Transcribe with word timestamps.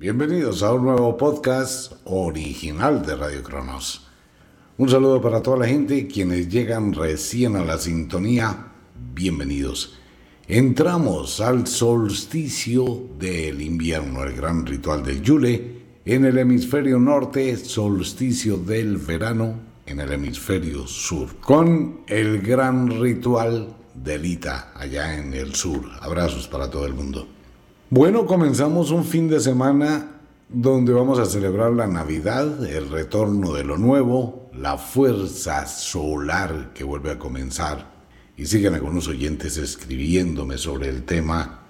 Bienvenidos 0.00 0.62
a 0.62 0.72
un 0.72 0.84
nuevo 0.84 1.14
podcast 1.18 1.92
original 2.06 3.04
de 3.04 3.16
Radio 3.16 3.42
Cronos. 3.42 4.08
Un 4.78 4.88
saludo 4.88 5.20
para 5.20 5.42
toda 5.42 5.58
la 5.58 5.66
gente, 5.66 6.06
quienes 6.06 6.48
llegan 6.48 6.94
recién 6.94 7.54
a 7.54 7.62
la 7.62 7.76
sintonía, 7.76 8.68
bienvenidos. 9.12 9.98
Entramos 10.48 11.42
al 11.42 11.66
solsticio 11.66 13.08
del 13.18 13.60
invierno, 13.60 14.22
el 14.22 14.34
gran 14.34 14.64
ritual 14.64 15.02
del 15.02 15.20
Yule, 15.20 15.82
en 16.06 16.24
el 16.24 16.38
hemisferio 16.38 16.98
norte, 16.98 17.54
solsticio 17.58 18.56
del 18.56 18.96
verano 18.96 19.60
en 19.84 20.00
el 20.00 20.10
hemisferio 20.14 20.86
sur, 20.86 21.36
con 21.40 22.04
el 22.06 22.40
gran 22.40 22.88
ritual 23.02 23.76
del 23.94 24.24
Ita 24.24 24.72
allá 24.74 25.18
en 25.18 25.34
el 25.34 25.54
sur. 25.54 25.82
Abrazos 26.00 26.48
para 26.48 26.70
todo 26.70 26.86
el 26.86 26.94
mundo. 26.94 27.39
Bueno, 27.92 28.24
comenzamos 28.24 28.92
un 28.92 29.04
fin 29.04 29.28
de 29.28 29.40
semana 29.40 30.20
donde 30.48 30.92
vamos 30.92 31.18
a 31.18 31.26
celebrar 31.26 31.72
la 31.72 31.88
Navidad, 31.88 32.64
el 32.64 32.88
retorno 32.88 33.52
de 33.52 33.64
lo 33.64 33.78
nuevo, 33.78 34.48
la 34.54 34.78
fuerza 34.78 35.66
solar 35.66 36.70
que 36.72 36.84
vuelve 36.84 37.10
a 37.10 37.18
comenzar. 37.18 37.90
Y 38.36 38.46
siguen 38.46 38.74
algunos 38.74 39.08
oyentes 39.08 39.56
escribiéndome 39.56 40.56
sobre 40.56 40.88
el 40.88 41.02
tema. 41.02 41.64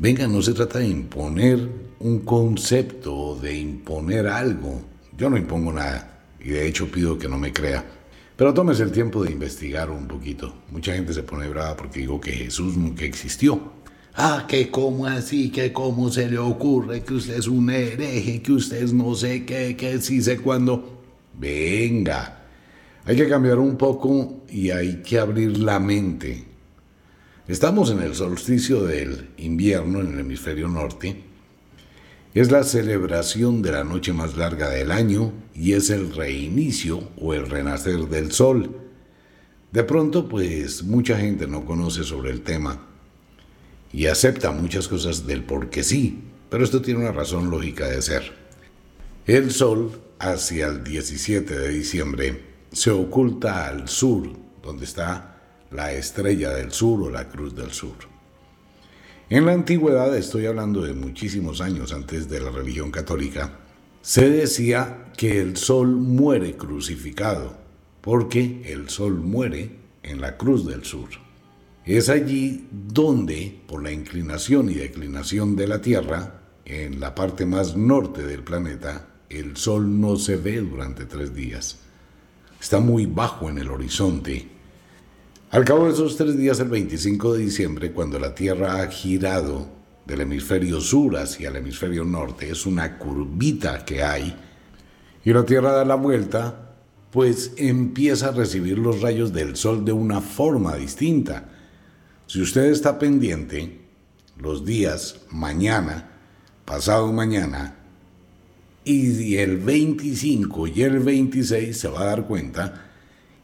Venga, 0.00 0.26
no 0.26 0.42
se 0.42 0.52
trata 0.52 0.80
de 0.80 0.88
imponer 0.88 1.68
un 2.00 2.18
concepto, 2.22 3.38
de 3.40 3.56
imponer 3.56 4.26
algo. 4.26 4.82
Yo 5.16 5.30
no 5.30 5.36
impongo 5.36 5.72
nada 5.72 6.24
y 6.40 6.48
de 6.48 6.66
hecho 6.66 6.90
pido 6.90 7.16
que 7.16 7.28
no 7.28 7.38
me 7.38 7.52
crea. 7.52 7.84
Pero 8.34 8.52
tómese 8.52 8.82
el 8.82 8.90
tiempo 8.90 9.22
de 9.22 9.30
investigar 9.30 9.92
un 9.92 10.08
poquito. 10.08 10.52
Mucha 10.72 10.92
gente 10.92 11.14
se 11.14 11.22
pone 11.22 11.46
brava 11.46 11.76
porque 11.76 12.00
digo 12.00 12.20
que 12.20 12.32
Jesús 12.32 12.76
nunca 12.76 13.04
existió. 13.04 13.80
Ah, 14.14 14.44
que 14.46 14.70
cómo 14.70 15.06
así, 15.06 15.50
que 15.50 15.72
cómo 15.72 16.10
se 16.10 16.28
le 16.28 16.36
ocurre, 16.36 17.02
que 17.02 17.14
usted 17.14 17.38
es 17.38 17.46
un 17.48 17.70
hereje, 17.70 18.42
que 18.42 18.52
usted 18.52 18.82
es 18.82 18.92
no 18.92 19.14
sé 19.14 19.46
qué, 19.46 19.74
que 19.74 20.00
sí 20.02 20.20
sé 20.20 20.38
cuándo. 20.38 21.02
Venga, 21.38 22.42
hay 23.06 23.16
que 23.16 23.28
cambiar 23.28 23.58
un 23.58 23.78
poco 23.78 24.42
y 24.50 24.70
hay 24.70 24.96
que 24.96 25.18
abrir 25.18 25.56
la 25.56 25.78
mente. 25.78 26.44
Estamos 27.48 27.90
en 27.90 28.02
el 28.02 28.14
solsticio 28.14 28.84
del 28.84 29.30
invierno 29.38 30.00
en 30.00 30.12
el 30.12 30.20
hemisferio 30.20 30.68
norte. 30.68 31.24
Es 32.34 32.50
la 32.50 32.64
celebración 32.64 33.62
de 33.62 33.72
la 33.72 33.84
noche 33.84 34.12
más 34.12 34.36
larga 34.36 34.68
del 34.68 34.90
año 34.90 35.32
y 35.54 35.72
es 35.72 35.88
el 35.88 36.14
reinicio 36.14 37.08
o 37.18 37.32
el 37.32 37.48
renacer 37.48 38.08
del 38.08 38.30
sol. 38.30 38.76
De 39.70 39.84
pronto, 39.84 40.28
pues 40.28 40.82
mucha 40.82 41.16
gente 41.16 41.46
no 41.46 41.64
conoce 41.64 42.04
sobre 42.04 42.30
el 42.30 42.42
tema 42.42 42.91
y 43.92 44.06
acepta 44.06 44.50
muchas 44.52 44.88
cosas 44.88 45.26
del 45.26 45.44
porque 45.44 45.82
sí, 45.82 46.22
pero 46.48 46.64
esto 46.64 46.80
tiene 46.82 47.00
una 47.00 47.12
razón 47.12 47.50
lógica 47.50 47.88
de 47.88 48.02
ser. 48.02 48.32
El 49.26 49.50
Sol, 49.50 50.00
hacia 50.18 50.66
el 50.66 50.82
17 50.82 51.58
de 51.58 51.68
diciembre, 51.68 52.40
se 52.72 52.90
oculta 52.90 53.66
al 53.68 53.88
sur, 53.88 54.28
donde 54.62 54.84
está 54.84 55.40
la 55.70 55.92
estrella 55.92 56.50
del 56.50 56.72
sur 56.72 57.02
o 57.02 57.10
la 57.10 57.28
cruz 57.28 57.54
del 57.54 57.70
sur. 57.70 57.96
En 59.30 59.46
la 59.46 59.52
antigüedad, 59.52 60.14
estoy 60.16 60.46
hablando 60.46 60.82
de 60.82 60.92
muchísimos 60.92 61.60
años 61.60 61.92
antes 61.92 62.28
de 62.28 62.40
la 62.40 62.50
religión 62.50 62.90
católica, 62.90 63.58
se 64.02 64.28
decía 64.28 65.06
que 65.16 65.40
el 65.40 65.56
sol 65.56 65.88
muere 65.88 66.56
crucificado, 66.56 67.56
porque 68.00 68.62
el 68.66 68.88
sol 68.88 69.14
muere 69.14 69.70
en 70.02 70.20
la 70.20 70.36
cruz 70.36 70.66
del 70.66 70.84
sur. 70.84 71.08
Es 71.84 72.08
allí 72.08 72.68
donde, 72.70 73.60
por 73.66 73.82
la 73.82 73.90
inclinación 73.90 74.70
y 74.70 74.74
declinación 74.74 75.56
de 75.56 75.66
la 75.66 75.80
Tierra, 75.80 76.42
en 76.64 77.00
la 77.00 77.12
parte 77.14 77.44
más 77.44 77.76
norte 77.76 78.24
del 78.24 78.44
planeta, 78.44 79.08
el 79.28 79.56
Sol 79.56 80.00
no 80.00 80.16
se 80.16 80.36
ve 80.36 80.60
durante 80.60 81.06
tres 81.06 81.34
días. 81.34 81.78
Está 82.60 82.78
muy 82.78 83.06
bajo 83.06 83.50
en 83.50 83.58
el 83.58 83.68
horizonte. 83.68 84.48
Al 85.50 85.64
cabo 85.64 85.86
de 85.86 85.92
esos 85.94 86.16
tres 86.16 86.36
días, 86.36 86.60
el 86.60 86.68
25 86.68 87.34
de 87.34 87.40
diciembre, 87.40 87.90
cuando 87.90 88.20
la 88.20 88.32
Tierra 88.32 88.80
ha 88.80 88.86
girado 88.86 89.68
del 90.06 90.20
hemisferio 90.20 90.80
sur 90.80 91.16
hacia 91.16 91.48
el 91.48 91.56
hemisferio 91.56 92.04
norte, 92.04 92.48
es 92.48 92.64
una 92.64 92.96
curvita 92.96 93.84
que 93.84 94.04
hay, 94.04 94.36
y 95.24 95.32
la 95.32 95.44
Tierra 95.44 95.72
da 95.72 95.84
la 95.84 95.96
vuelta, 95.96 96.76
pues 97.10 97.54
empieza 97.56 98.28
a 98.28 98.32
recibir 98.32 98.78
los 98.78 99.00
rayos 99.00 99.32
del 99.32 99.56
Sol 99.56 99.84
de 99.84 99.92
una 99.92 100.20
forma 100.20 100.76
distinta 100.76 101.48
si 102.32 102.40
usted 102.40 102.70
está 102.70 102.98
pendiente, 102.98 103.78
los 104.38 104.64
días 104.64 105.20
mañana, 105.30 106.12
pasado 106.64 107.12
mañana, 107.12 107.76
y 108.84 109.36
el 109.36 109.58
25 109.58 110.66
y 110.68 110.80
el 110.80 111.00
26 111.00 111.76
se 111.76 111.88
va 111.88 112.00
a 112.00 112.06
dar 112.06 112.26
cuenta 112.26 112.90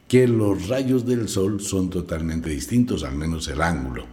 que 0.08 0.26
los 0.26 0.68
rayos 0.68 1.04
del 1.04 1.28
sol 1.28 1.60
son 1.60 1.90
totalmente 1.90 2.48
distintos, 2.48 3.04
al 3.04 3.14
menos 3.14 3.46
el 3.48 3.60
ángulo. 3.60 4.06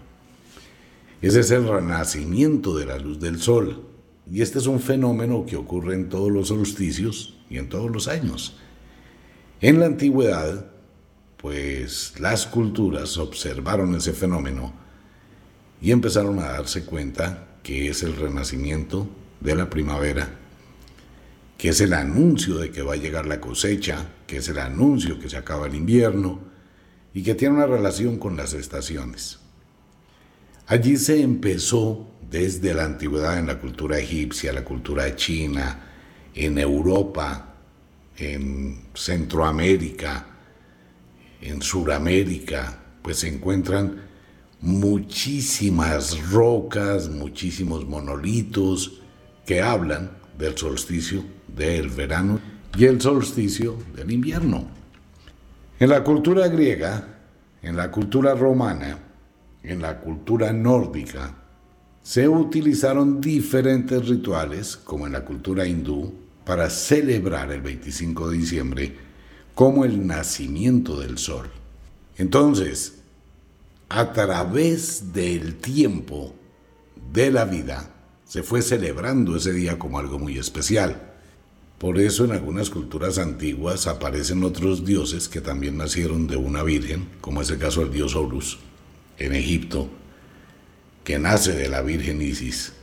Ese 1.22 1.40
es 1.40 1.52
el 1.52 1.70
renacimiento 1.70 2.76
de 2.76 2.86
la 2.86 3.00
luz 3.00 3.22
del 3.22 3.40
sol. 3.40 3.88
Y 4.30 4.42
este 4.42 4.60
es 4.60 4.68
un 4.68 4.82
fenómeno 4.82 5.46
que 5.46 5.56
ocurre 5.56 5.96
en 5.96 6.10
todos 6.10 6.30
los 6.30 6.50
solsticios 6.50 7.38
y 7.50 7.60
en 7.60 7.70
todos 7.70 7.90
los 7.90 8.10
años. 8.10 8.58
En 9.62 9.80
la 9.80 9.86
antigüedad, 9.86 10.75
pues 11.46 12.20
las 12.20 12.48
culturas 12.48 13.20
observaron 13.20 13.94
ese 13.94 14.14
fenómeno 14.14 14.74
y 15.80 15.92
empezaron 15.92 16.40
a 16.40 16.54
darse 16.54 16.86
cuenta 16.86 17.60
que 17.62 17.88
es 17.88 18.02
el 18.02 18.16
renacimiento 18.16 19.08
de 19.42 19.56
la 19.56 19.70
primavera, 19.70 20.28
que 21.56 21.70
es 21.70 21.82
el 21.82 21.94
anuncio 21.94 22.58
de 22.58 22.72
que 22.72 22.82
va 22.82 22.94
a 22.94 22.98
llegar 22.98 23.28
la 23.28 23.40
cosecha, 23.40 24.10
que 24.26 24.38
es 24.38 24.50
el 24.50 24.58
anuncio 24.58 25.20
que 25.20 25.30
se 25.30 25.38
acaba 25.38 25.68
el 25.68 25.76
invierno 25.76 26.40
y 27.14 27.22
que 27.22 27.36
tiene 27.36 27.54
una 27.54 27.68
relación 27.68 28.18
con 28.18 28.36
las 28.36 28.54
estaciones. 28.54 29.38
Allí 30.66 30.98
se 30.98 31.22
empezó 31.22 32.08
desde 32.28 32.74
la 32.74 32.86
antigüedad 32.86 33.38
en 33.38 33.46
la 33.46 33.60
cultura 33.60 34.00
egipcia, 34.00 34.52
la 34.52 34.66
cultura 34.66 35.16
china, 35.16 35.92
en 36.34 36.58
Europa, 36.58 37.54
en 38.18 38.86
Centroamérica, 38.96 40.32
en 41.42 41.62
Sudamérica, 41.62 42.80
pues 43.02 43.20
se 43.20 43.28
encuentran 43.28 44.02
muchísimas 44.62 46.32
rocas, 46.32 47.10
muchísimos 47.10 47.86
monolitos 47.86 49.02
que 49.46 49.62
hablan 49.62 50.12
del 50.38 50.58
solsticio 50.58 51.24
del 51.48 51.90
verano 51.90 52.40
y 52.78 52.86
el 52.86 53.00
solsticio 53.00 53.78
del 53.96 54.12
invierno. 54.12 54.68
En 55.80 55.90
la 55.90 56.04
cultura 56.04 56.48
griega, 56.48 57.20
en 57.62 57.76
la 57.76 57.92
cultura 57.92 58.34
romana, 58.34 58.98
en 59.64 59.82
la 59.82 60.00
cultura 60.00 60.52
nórdica, 60.52 61.36
se 62.02 62.28
utilizaron 62.28 63.20
diferentes 63.20 64.08
rituales, 64.08 64.78
como 64.78 65.08
en 65.08 65.14
la 65.14 65.26
cultura 65.26 65.66
hindú, 65.66 66.14
para 66.46 66.70
celebrar 66.70 67.52
el 67.52 67.62
25 67.62 68.30
de 68.30 68.38
diciembre 68.38 69.05
como 69.56 69.86
el 69.86 70.06
nacimiento 70.06 71.00
del 71.00 71.18
sol. 71.18 71.50
Entonces, 72.18 73.00
a 73.90 74.12
través 74.12 75.14
del 75.14 75.56
tiempo 75.56 76.36
de 77.14 77.32
la 77.32 77.46
vida, 77.46 77.92
se 78.26 78.44
fue 78.44 78.62
celebrando 78.62 79.38
ese 79.38 79.54
día 79.54 79.80
como 79.80 79.98
algo 79.98 80.20
muy 80.20 80.38
especial. 80.38 81.14
Por 81.78 82.00
eso 82.00 82.26
en 82.26 82.32
algunas 82.32 82.70
culturas 82.70 83.18
antiguas 83.18 83.88
aparecen 83.88 84.44
otros 84.44 84.86
dioses 84.86 85.30
que 85.30 85.42
también 85.42 85.78
nacieron 85.78 86.28
de 86.28 86.36
una 86.36 86.64
virgen, 86.64 87.08
como 87.22 87.42
es 87.42 87.50
el 87.50 87.58
caso 87.58 87.82
del 87.82 87.92
dios 87.92 88.16
Horus 88.16 88.60
en 89.18 89.34
Egipto, 89.34 89.90
que 91.04 91.20
nace 91.20 91.54
de 91.54 91.70
la 91.70 91.82
Virgen 91.82 92.22
Isis 92.22 92.74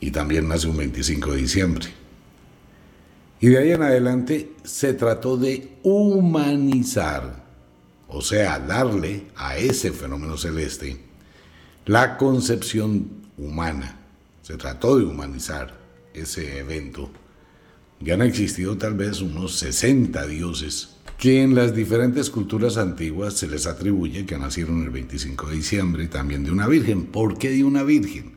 y 0.00 0.10
también 0.10 0.48
nace 0.48 0.68
un 0.68 0.76
25 0.76 1.32
de 1.32 1.36
diciembre. 1.36 1.99
Y 3.40 3.48
de 3.48 3.58
ahí 3.58 3.72
en 3.72 3.82
adelante 3.82 4.52
se 4.64 4.92
trató 4.92 5.38
de 5.38 5.78
humanizar, 5.82 7.42
o 8.08 8.20
sea, 8.20 8.58
darle 8.58 9.28
a 9.34 9.56
ese 9.56 9.92
fenómeno 9.92 10.36
celeste 10.36 10.98
la 11.86 12.18
concepción 12.18 13.08
humana. 13.38 13.98
Se 14.42 14.56
trató 14.56 14.98
de 14.98 15.06
humanizar 15.06 15.74
ese 16.12 16.58
evento. 16.58 17.10
Ya 18.00 18.14
han 18.14 18.22
existido 18.22 18.76
tal 18.76 18.94
vez 18.94 19.22
unos 19.22 19.56
60 19.56 20.26
dioses 20.26 20.96
que 21.16 21.42
en 21.42 21.54
las 21.54 21.74
diferentes 21.74 22.30
culturas 22.30 22.76
antiguas 22.76 23.34
se 23.34 23.48
les 23.48 23.66
atribuye 23.66 24.26
que 24.26 24.38
nacieron 24.38 24.82
el 24.82 24.90
25 24.90 25.48
de 25.48 25.56
diciembre 25.56 26.08
también 26.08 26.44
de 26.44 26.50
una 26.50 26.66
virgen. 26.66 27.06
¿Por 27.06 27.38
qué 27.38 27.50
de 27.50 27.64
una 27.64 27.82
virgen? 27.82 28.32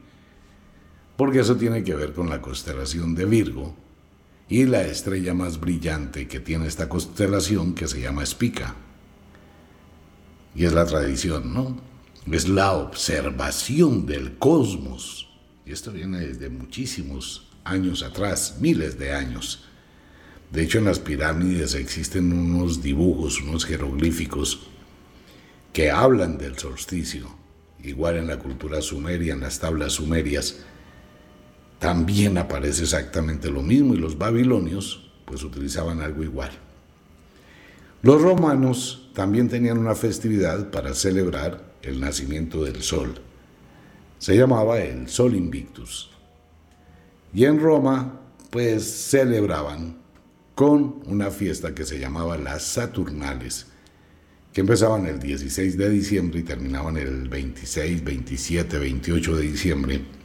Porque 1.18 1.40
eso 1.40 1.56
tiene 1.58 1.84
que 1.84 1.96
ver 1.96 2.14
con 2.14 2.30
la 2.30 2.42
constelación 2.42 3.16
de 3.16 3.26
Virgo, 3.26 3.76
y 4.54 4.68
la 4.68 4.84
estrella 4.84 5.34
más 5.34 5.60
brillante 5.60 6.28
que 6.28 6.40
tiene 6.40 6.68
esta 6.68 6.88
constelación 6.88 7.74
que 7.74 7.88
se 7.88 8.00
llama 8.00 8.24
Spica. 8.24 8.76
Y 10.54 10.66
es 10.66 10.74
la 10.74 10.86
tradición, 10.86 11.56
¿no? 11.56 11.82
Es 12.32 12.48
la 12.48 12.74
observación 12.74 14.06
del 14.06 14.38
cosmos 14.38 15.28
Y 15.66 15.72
esto 15.72 15.92
viene 15.92 16.20
desde 16.20 16.50
muchísimos 16.50 17.50
años 17.64 18.04
atrás, 18.04 18.58
miles 18.60 19.00
de 19.00 19.14
años. 19.14 19.66
De 20.52 20.62
hecho, 20.62 20.78
en 20.78 20.86
las 20.86 21.00
pirámides 21.00 21.74
existen 21.74 22.32
unos 22.32 22.84
dibujos, 22.84 23.42
unos 23.42 23.66
jeroglíficos 23.66 24.68
que 25.74 25.90
hablan 25.90 26.38
del 26.38 26.60
solsticio. 26.60 27.28
Igual 27.84 28.18
en 28.18 28.28
la 28.28 28.38
cultura 28.38 28.84
sumeria, 28.84 29.34
en 29.34 29.40
las 29.40 29.58
tablas 29.58 29.94
sumerias, 29.94 30.58
también 31.84 32.38
aparece 32.38 32.84
exactamente 32.84 33.52
lo 33.52 33.62
mismo 33.62 33.94
y 33.94 33.98
los 33.98 34.18
babilonios 34.18 35.12
pues 35.26 35.44
utilizaban 35.44 36.00
algo 36.00 36.24
igual. 36.24 36.52
Los 38.02 38.22
romanos 38.22 39.10
también 39.14 39.50
tenían 39.50 39.78
una 39.78 39.94
festividad 39.94 40.72
para 40.72 40.94
celebrar 40.94 41.74
el 41.82 42.00
nacimiento 42.00 42.64
del 42.64 42.82
sol. 42.84 43.16
Se 44.18 44.38
llamaba 44.38 44.80
el 44.80 45.10
Sol 45.10 45.36
Invictus. 45.36 46.10
Y 47.34 47.44
en 47.44 47.60
Roma 47.60 48.18
pues 48.50 48.86
celebraban 48.86 49.98
con 50.56 51.02
una 51.06 51.32
fiesta 51.32 51.76
que 51.76 51.84
se 51.84 52.00
llamaba 52.00 52.38
las 52.38 52.64
Saturnales, 52.64 53.66
que 54.54 54.62
empezaban 54.62 55.06
el 55.06 55.20
16 55.20 55.78
de 55.78 55.90
diciembre 55.90 56.40
y 56.40 56.44
terminaban 56.44 56.96
el 56.96 57.28
26, 57.28 58.06
27, 58.06 58.78
28 58.78 59.36
de 59.36 59.42
diciembre, 59.42 60.23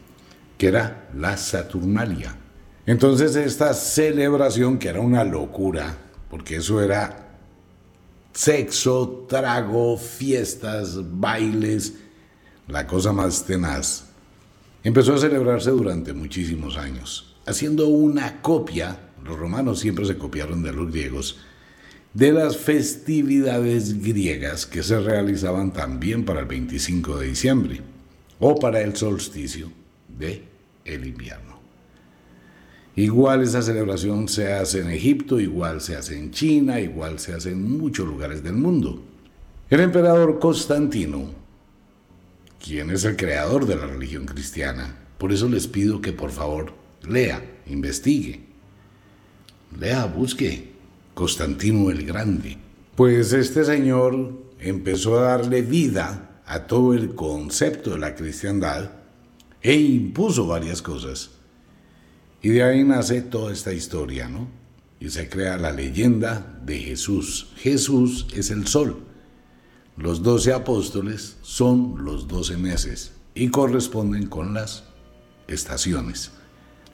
que 0.59 0.67
era 0.67 1.09
la 1.15 1.37
Saturnalia. 1.37 2.37
Entonces 2.85 3.37
esta 3.37 3.73
celebración, 3.73 4.79
que 4.79 4.89
era 4.89 5.01
una 5.01 5.23
locura, 5.25 5.97
porque 6.29 6.57
eso 6.57 6.83
era 6.83 7.29
sexo, 8.33 9.27
trago, 9.29 9.97
fiestas, 9.97 10.99
bailes, 11.19 11.95
la 12.67 12.87
cosa 12.87 13.13
más 13.13 13.45
tenaz, 13.45 14.07
empezó 14.83 15.15
a 15.15 15.19
celebrarse 15.19 15.71
durante 15.71 16.13
muchísimos 16.13 16.77
años, 16.77 17.37
haciendo 17.47 17.89
una 17.89 18.43
copia, 18.43 18.99
los 19.25 19.39
romanos 19.39 19.81
siempre 19.81 20.07
se 20.07 20.19
copiaron 20.19 20.63
de 20.63 20.73
los 20.73 20.91
griegos, 20.91 21.39
de 22.15 22.33
las 22.33 22.57
festividades 22.57 24.03
griegas 24.03 24.67
que 24.67 24.83
se 24.83 24.99
realizaban 24.99 25.73
también 25.73 26.25
para 26.25 26.41
el 26.41 26.47
25 26.47 27.19
de 27.19 27.29
diciembre 27.29 27.83
o 28.41 28.57
para 28.57 28.81
el 28.81 28.97
solsticio 28.97 29.71
de 30.19 30.43
el 30.85 31.07
invierno. 31.07 31.59
Igual 32.97 33.43
esa 33.43 33.63
celebración 33.63 34.27
se 34.27 34.53
hace 34.53 34.81
en 34.81 34.91
Egipto, 34.91 35.39
igual 35.39 35.81
se 35.81 35.95
hace 35.95 36.19
en 36.19 36.33
China, 36.33 36.81
igual 36.81 37.21
se 37.21 37.33
hace 37.33 37.51
en 37.51 37.79
muchos 37.79 38.07
lugares 38.07 38.43
del 38.43 38.55
mundo. 38.55 39.05
El 39.71 39.81
emperador 39.81 40.41
Constantino, 40.41 41.31
quien 42.61 42.91
es 42.91 43.05
el 43.05 43.17
creador 43.17 43.67
de 43.67 43.77
la 43.77 43.87
religión 43.87 44.27
cristiana, 44.27 44.97
por 45.17 45.33
eso 45.33 45.49
les 45.49 45.69
pido 45.69 46.01
que 46.01 46.13
por 46.13 46.33
favor 46.33 46.73
lea, 47.09 47.41
investigue, 47.67 48.41
lea, 49.79 50.07
busque, 50.07 50.73
Constantino 51.15 51.91
el 51.91 52.05
Grande. 52.05 52.59
Pues 52.97 53.33
este 53.33 53.65
señor 53.65 54.33
empezó 54.59 55.19
a 55.19 55.37
darle 55.37 55.63
vida 55.63 56.41
a 56.47 56.67
todo 56.67 56.95
el 56.95 57.15
concepto 57.15 57.91
de 57.91 57.99
la 57.99 58.17
cristiandad 58.17 58.91
e 59.69 59.75
impuso 59.75 60.47
varias 60.47 60.81
cosas. 60.81 61.29
Y 62.41 62.49
de 62.49 62.63
ahí 62.63 62.85
nace 62.85 63.21
toda 63.21 63.53
esta 63.53 63.75
historia, 63.75 64.27
¿no? 64.27 64.49
Y 64.99 65.11
se 65.11 65.29
crea 65.29 65.59
la 65.59 65.73
leyenda 65.73 66.59
de 66.65 66.79
Jesús. 66.79 67.53
Jesús 67.57 68.29
es 68.35 68.51
el 68.51 68.67
sol. 68.67 69.01
Los 69.99 70.23
doce 70.23 70.55
apóstoles 70.55 71.37
son 71.43 72.03
los 72.03 72.29
doce 72.29 72.57
meses 72.57 73.13
y 73.35 73.51
corresponden 73.51 74.29
con 74.29 74.55
las 74.55 74.85
estaciones. 75.49 76.31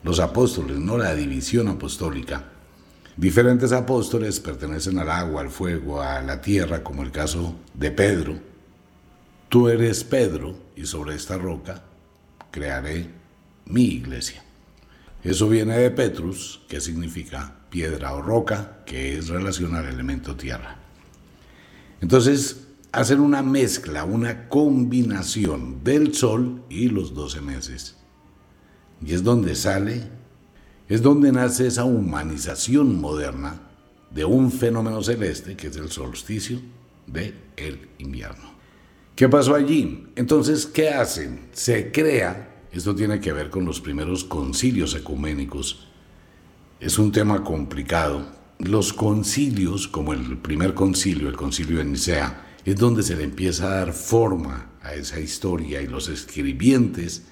Los 0.03 0.19
apóstoles, 0.19 0.77
no 0.77 0.97
la 0.97 1.15
división 1.15 1.69
apostólica. 1.69 2.51
Diferentes 3.15 3.71
apóstoles 3.71 4.41
pertenecen 4.41 4.99
al 4.99 5.11
agua, 5.11 5.39
al 5.39 5.49
fuego, 5.49 6.01
a 6.01 6.21
la 6.21 6.41
tierra, 6.41 6.83
como 6.83 7.03
el 7.03 7.11
caso 7.13 7.55
de 7.73 7.91
Pedro. 7.91 8.37
Tú 9.47 9.69
eres 9.69 10.03
Pedro 10.03 10.57
y 10.75 10.85
sobre 10.85 11.15
esta 11.15 11.37
roca 11.37 11.81
crearé 12.55 13.09
mi 13.65 13.83
iglesia. 13.83 14.41
Eso 15.25 15.49
viene 15.49 15.77
de 15.77 15.91
Petrus, 15.91 16.61
que 16.69 16.79
significa 16.79 17.59
piedra 17.69 18.13
o 18.13 18.21
roca, 18.21 18.83
que 18.85 19.17
es 19.17 19.27
relación 19.27 19.75
al 19.75 19.87
elemento 19.87 20.37
tierra. 20.37 20.77
Entonces, 21.99 22.67
hacen 22.93 23.19
una 23.19 23.43
mezcla, 23.43 24.05
una 24.05 24.47
combinación 24.47 25.83
del 25.83 26.15
sol 26.15 26.63
y 26.69 26.87
los 26.87 27.13
doce 27.13 27.41
meses. 27.41 27.97
Y 29.05 29.13
es 29.13 29.23
donde 29.23 29.55
sale 29.55 30.09
es 30.87 31.01
donde 31.01 31.31
nace 31.31 31.67
esa 31.67 31.83
humanización 31.83 33.01
moderna 33.01 33.59
de 34.11 34.23
un 34.23 34.51
fenómeno 34.51 35.01
celeste 35.01 35.55
que 35.55 35.67
es 35.67 35.75
el 35.77 35.89
solsticio 35.89 36.61
de 37.07 37.33
el 37.57 37.89
invierno. 37.97 38.54
¿Qué 39.15 39.29
pasó 39.29 39.55
allí? 39.55 40.07
Entonces, 40.15 40.65
¿qué 40.65 40.89
hacen? 40.89 41.47
Se 41.53 41.91
crea, 41.91 42.65
esto 42.71 42.93
tiene 42.93 43.19
que 43.19 43.31
ver 43.31 43.49
con 43.49 43.65
los 43.65 43.79
primeros 43.79 44.23
concilios 44.23 44.93
ecuménicos, 44.95 45.87
es 46.79 46.99
un 46.99 47.11
tema 47.11 47.43
complicado. 47.43 48.25
Los 48.59 48.93
concilios, 48.93 49.87
como 49.87 50.13
el 50.13 50.37
primer 50.37 50.73
concilio, 50.73 51.29
el 51.29 51.37
concilio 51.37 51.77
de 51.77 51.85
Nicea, 51.85 52.57
es 52.65 52.75
donde 52.75 53.03
se 53.03 53.15
le 53.15 53.23
empieza 53.23 53.67
a 53.67 53.75
dar 53.75 53.93
forma 53.93 54.71
a 54.81 54.93
esa 54.93 55.19
historia 55.19 55.81
y 55.81 55.87
los 55.87 56.09
escribientes 56.09 57.23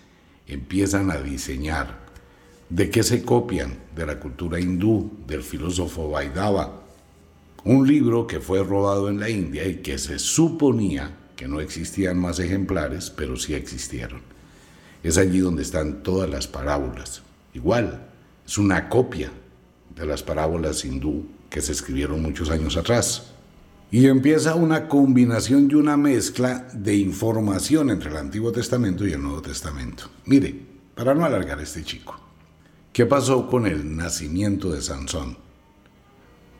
empiezan 0.47 1.12
a 1.12 1.18
diseñar 1.18 2.03
¿De 2.74 2.89
qué 2.89 3.03
se 3.03 3.24
copian? 3.24 3.77
De 3.95 4.03
la 4.03 4.19
cultura 4.19 4.59
hindú, 4.59 5.12
del 5.27 5.44
filósofo 5.44 6.09
Vaidava, 6.09 6.81
un 7.65 7.88
libro 7.88 8.25
que 8.25 8.39
fue 8.39 8.63
robado 8.63 9.09
en 9.09 9.19
la 9.19 9.29
India 9.29 9.68
y 9.68 9.75
que 9.75 10.00
se 10.00 10.18
suponía 10.18 11.15
que 11.35 11.47
no 11.47 11.59
existían 11.59 12.19
más 12.19 12.39
ejemplares, 12.39 13.09
pero 13.09 13.38
sí 13.38 13.53
existieron. 13.53 14.21
Es 15.03 15.18
allí 15.18 15.39
donde 15.39 15.63
están 15.63 16.03
todas 16.03 16.30
las 16.30 16.47
parábolas. 16.47 17.21
Igual, 17.53 18.07
es 18.45 18.57
una 18.57 18.89
copia 18.89 19.31
de 19.95 20.06
las 20.06 20.24
parábolas 20.24 20.85
hindú 20.85 21.25
que 21.50 21.62
se 21.62 21.71
escribieron 21.71 22.21
muchos 22.21 22.50
años 22.50 22.77
atrás. 22.77 23.31
Y 23.91 24.07
empieza 24.07 24.56
una 24.56 24.88
combinación 24.88 25.69
y 25.69 25.75
una 25.75 25.97
mezcla 25.97 26.68
de 26.74 26.95
información 26.95 27.89
entre 27.89 28.09
el 28.09 28.18
Antiguo 28.18 28.51
Testamento 28.51 29.06
y 29.06 29.13
el 29.13 29.21
Nuevo 29.21 29.41
Testamento. 29.41 30.09
Mire, 30.25 30.56
para 30.95 31.13
no 31.13 31.25
alargar 31.25 31.59
este 31.59 31.83
chico, 31.83 32.24
¿Qué 32.94 33.07
pasó 33.07 33.47
con 33.47 33.65
el 33.65 33.95
nacimiento 33.95 34.72
de 34.72 34.79
Sansón? 34.79 35.36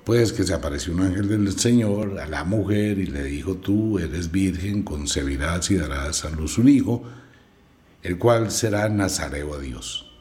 Pues 0.03 0.33
que 0.33 0.43
se 0.43 0.53
apareció 0.53 0.93
un 0.93 1.01
ángel 1.01 1.29
del 1.29 1.57
Señor 1.57 2.19
a 2.19 2.27
la 2.27 2.43
mujer 2.43 3.00
y 3.00 3.05
le 3.05 3.24
dijo, 3.24 3.55
tú 3.55 4.00
eres 4.00 4.31
virgen, 4.31 4.83
concebirás 4.83 5.72
y 5.72 5.75
darás 5.75 6.25
a 6.25 6.29
luz 6.29 6.57
un 6.57 6.67
hijo, 6.67 7.03
el 8.01 8.17
cual 8.17 8.51
será 8.51 8.89
nazareo 8.89 9.53
a 9.53 9.60
Dios. 9.60 10.12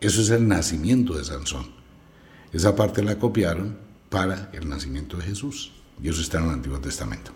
Eso 0.00 0.20
es 0.20 0.30
el 0.30 0.48
nacimiento 0.48 1.16
de 1.16 1.24
Sansón. 1.24 1.66
Esa 2.52 2.74
parte 2.74 3.02
la 3.02 3.18
copiaron 3.18 3.78
para 4.08 4.50
el 4.52 4.68
nacimiento 4.68 5.16
de 5.16 5.24
Jesús. 5.24 5.72
Y 6.02 6.08
eso 6.08 6.20
está 6.20 6.38
en 6.38 6.44
el 6.44 6.50
Antiguo 6.50 6.80
Testamento. 6.80 7.32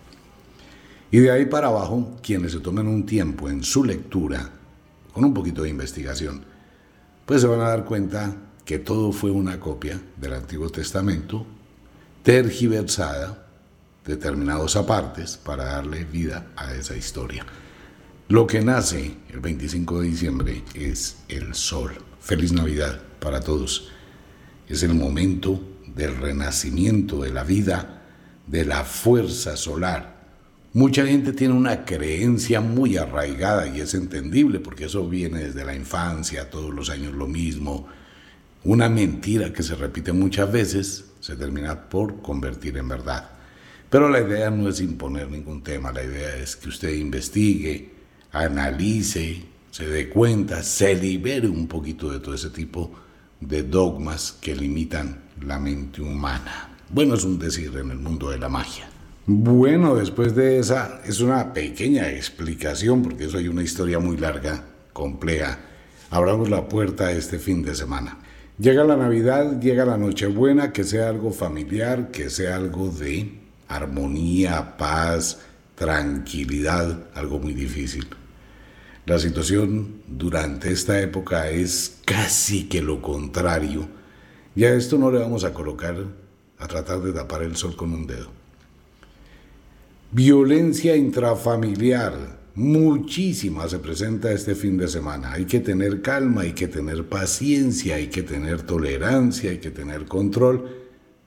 Y 1.11 1.19
de 1.19 1.31
ahí 1.31 1.45
para 1.45 1.67
abajo, 1.67 2.17
quienes 2.21 2.51
se 2.51 2.59
tomen 2.59 2.87
un 2.87 3.05
tiempo 3.05 3.49
en 3.49 3.63
su 3.63 3.85
lectura, 3.85 4.49
con 5.13 5.23
un 5.23 5.33
poquito 5.33 5.63
de 5.63 5.69
investigación, 5.69 6.43
pues 7.25 7.41
se 7.41 7.47
van 7.47 7.61
a 7.61 7.69
dar 7.69 7.85
cuenta 7.85 8.35
que 8.65 8.79
todo 8.79 9.11
fue 9.11 9.31
una 9.31 9.59
copia 9.59 10.01
del 10.17 10.33
Antiguo 10.33 10.69
Testamento, 10.69 11.45
tergiversada, 12.25 13.47
determinados 14.05 14.75
apartes, 14.75 15.37
para 15.37 15.63
darle 15.63 16.03
vida 16.03 16.47
a 16.57 16.73
esa 16.73 16.97
historia. 16.97 17.45
Lo 18.27 18.45
que 18.45 18.61
nace 18.61 19.15
el 19.29 19.39
25 19.39 20.01
de 20.01 20.07
diciembre 20.07 20.63
es 20.73 21.19
el 21.29 21.55
sol. 21.55 21.93
Feliz 22.19 22.51
Navidad 22.51 22.99
para 23.21 23.39
todos. 23.39 23.91
Es 24.67 24.83
el 24.83 24.93
momento 24.93 25.61
del 25.95 26.17
renacimiento 26.17 27.21
de 27.21 27.31
la 27.31 27.45
vida, 27.45 28.01
de 28.45 28.65
la 28.65 28.83
fuerza 28.83 29.55
solar 29.55 30.15
Mucha 30.75 31.05
gente 31.05 31.31
tiene 31.31 31.53
una 31.53 31.85
creencia 31.85 32.59
muy 32.59 32.97
arraigada 32.97 33.65
y 33.65 33.79
es 33.79 33.93
entendible 33.93 34.59
porque 34.59 34.87
eso 34.87 35.07
viene 35.07 35.45
desde 35.45 35.63
la 35.63 35.73
infancia, 35.73 36.49
todos 36.49 36.73
los 36.73 36.89
años 36.89 37.13
lo 37.13 37.27
mismo. 37.27 37.87
Una 38.65 38.89
mentira 38.89 39.53
que 39.53 39.63
se 39.63 39.75
repite 39.75 40.11
muchas 40.11 40.51
veces 40.51 41.04
se 41.25 41.35
termina 41.35 41.89
por 41.89 42.21
convertir 42.21 42.77
en 42.77 42.87
verdad. 42.87 43.27
Pero 43.89 44.09
la 44.09 44.21
idea 44.21 44.51
no 44.51 44.69
es 44.69 44.79
imponer 44.79 45.27
ningún 45.27 45.63
tema, 45.63 45.91
la 45.91 46.03
idea 46.03 46.35
es 46.35 46.55
que 46.55 46.69
usted 46.69 46.93
investigue, 46.93 47.89
analice, 48.31 49.41
se 49.71 49.87
dé 49.87 50.07
cuenta, 50.07 50.61
se 50.61 50.93
libere 50.93 51.47
un 51.47 51.67
poquito 51.67 52.11
de 52.11 52.19
todo 52.19 52.35
ese 52.35 52.51
tipo 52.51 52.91
de 53.41 53.63
dogmas 53.63 54.37
que 54.39 54.55
limitan 54.55 55.23
la 55.41 55.57
mente 55.57 55.99
humana. 55.99 56.69
Bueno, 56.91 57.15
es 57.15 57.23
un 57.23 57.39
decir 57.39 57.75
en 57.75 57.89
el 57.89 57.97
mundo 57.97 58.29
de 58.29 58.37
la 58.37 58.47
magia. 58.47 58.87
Bueno, 59.25 59.95
después 59.95 60.35
de 60.35 60.59
esa, 60.59 61.01
es 61.05 61.21
una 61.21 61.53
pequeña 61.53 62.07
explicación, 62.11 63.01
porque 63.01 63.25
eso 63.25 63.39
hay 63.39 63.47
una 63.47 63.63
historia 63.63 63.97
muy 63.97 64.17
larga, 64.17 64.63
compleja. 64.93 65.57
abramos 66.11 66.51
la 66.51 66.69
puerta 66.69 67.11
este 67.11 67.39
fin 67.39 67.63
de 67.63 67.73
semana. 67.73 68.19
Llega 68.57 68.85
la 68.85 68.95
Navidad, 68.95 69.59
llega 69.59 69.83
la 69.83 69.97
Nochebuena, 69.97 70.71
que 70.71 70.85
sea 70.85 71.09
algo 71.09 71.31
familiar, 71.31 72.09
que 72.11 72.29
sea 72.29 72.55
algo 72.55 72.89
de 72.89 73.39
armonía, 73.67 74.77
paz, 74.77 75.41
tranquilidad, 75.75 77.09
algo 77.15 77.37
muy 77.39 77.53
difícil. 77.53 78.07
La 79.05 79.19
situación 79.19 80.01
durante 80.07 80.71
esta 80.71 81.01
época 81.01 81.49
es 81.49 81.97
casi 82.05 82.69
que 82.69 82.81
lo 82.81 83.01
contrario. 83.01 83.87
Y 84.55 84.63
a 84.63 84.73
esto 84.73 84.97
no 84.97 85.11
le 85.11 85.19
vamos 85.19 85.43
a 85.43 85.53
colocar 85.53 85.97
a 86.57 86.67
tratar 86.67 87.01
de 87.01 87.11
tapar 87.11 87.43
el 87.43 87.57
sol 87.57 87.75
con 87.75 87.93
un 87.93 88.07
dedo. 88.07 88.29
Violencia 90.11 90.95
intrafamiliar, 90.95 92.39
muchísima 92.55 93.67
se 93.67 93.79
presenta 93.79 94.31
este 94.31 94.55
fin 94.55 94.77
de 94.77 94.87
semana. 94.87 95.33
Hay 95.33 95.45
que 95.45 95.59
tener 95.59 96.01
calma, 96.01 96.41
hay 96.41 96.53
que 96.53 96.67
tener 96.67 97.07
paciencia, 97.07 97.95
hay 97.95 98.07
que 98.07 98.23
tener 98.23 98.63
tolerancia, 98.63 99.51
hay 99.51 99.59
que 99.59 99.71
tener 99.71 100.05
control. 100.05 100.83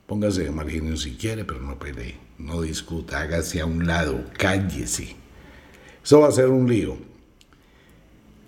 Póngase 0.06 0.44
de 0.44 0.50
mal 0.50 0.68
genio 0.70 0.96
si 0.96 1.16
quiere, 1.16 1.44
pero 1.44 1.60
no 1.60 1.78
pelee, 1.78 2.16
no 2.38 2.62
discuta, 2.62 3.20
hágase 3.20 3.60
a 3.60 3.66
un 3.66 3.86
lado, 3.86 4.24
cállese. 4.38 5.16
Eso 6.02 6.20
va 6.20 6.28
a 6.28 6.32
ser 6.32 6.48
un 6.48 6.68
lío. 6.68 6.96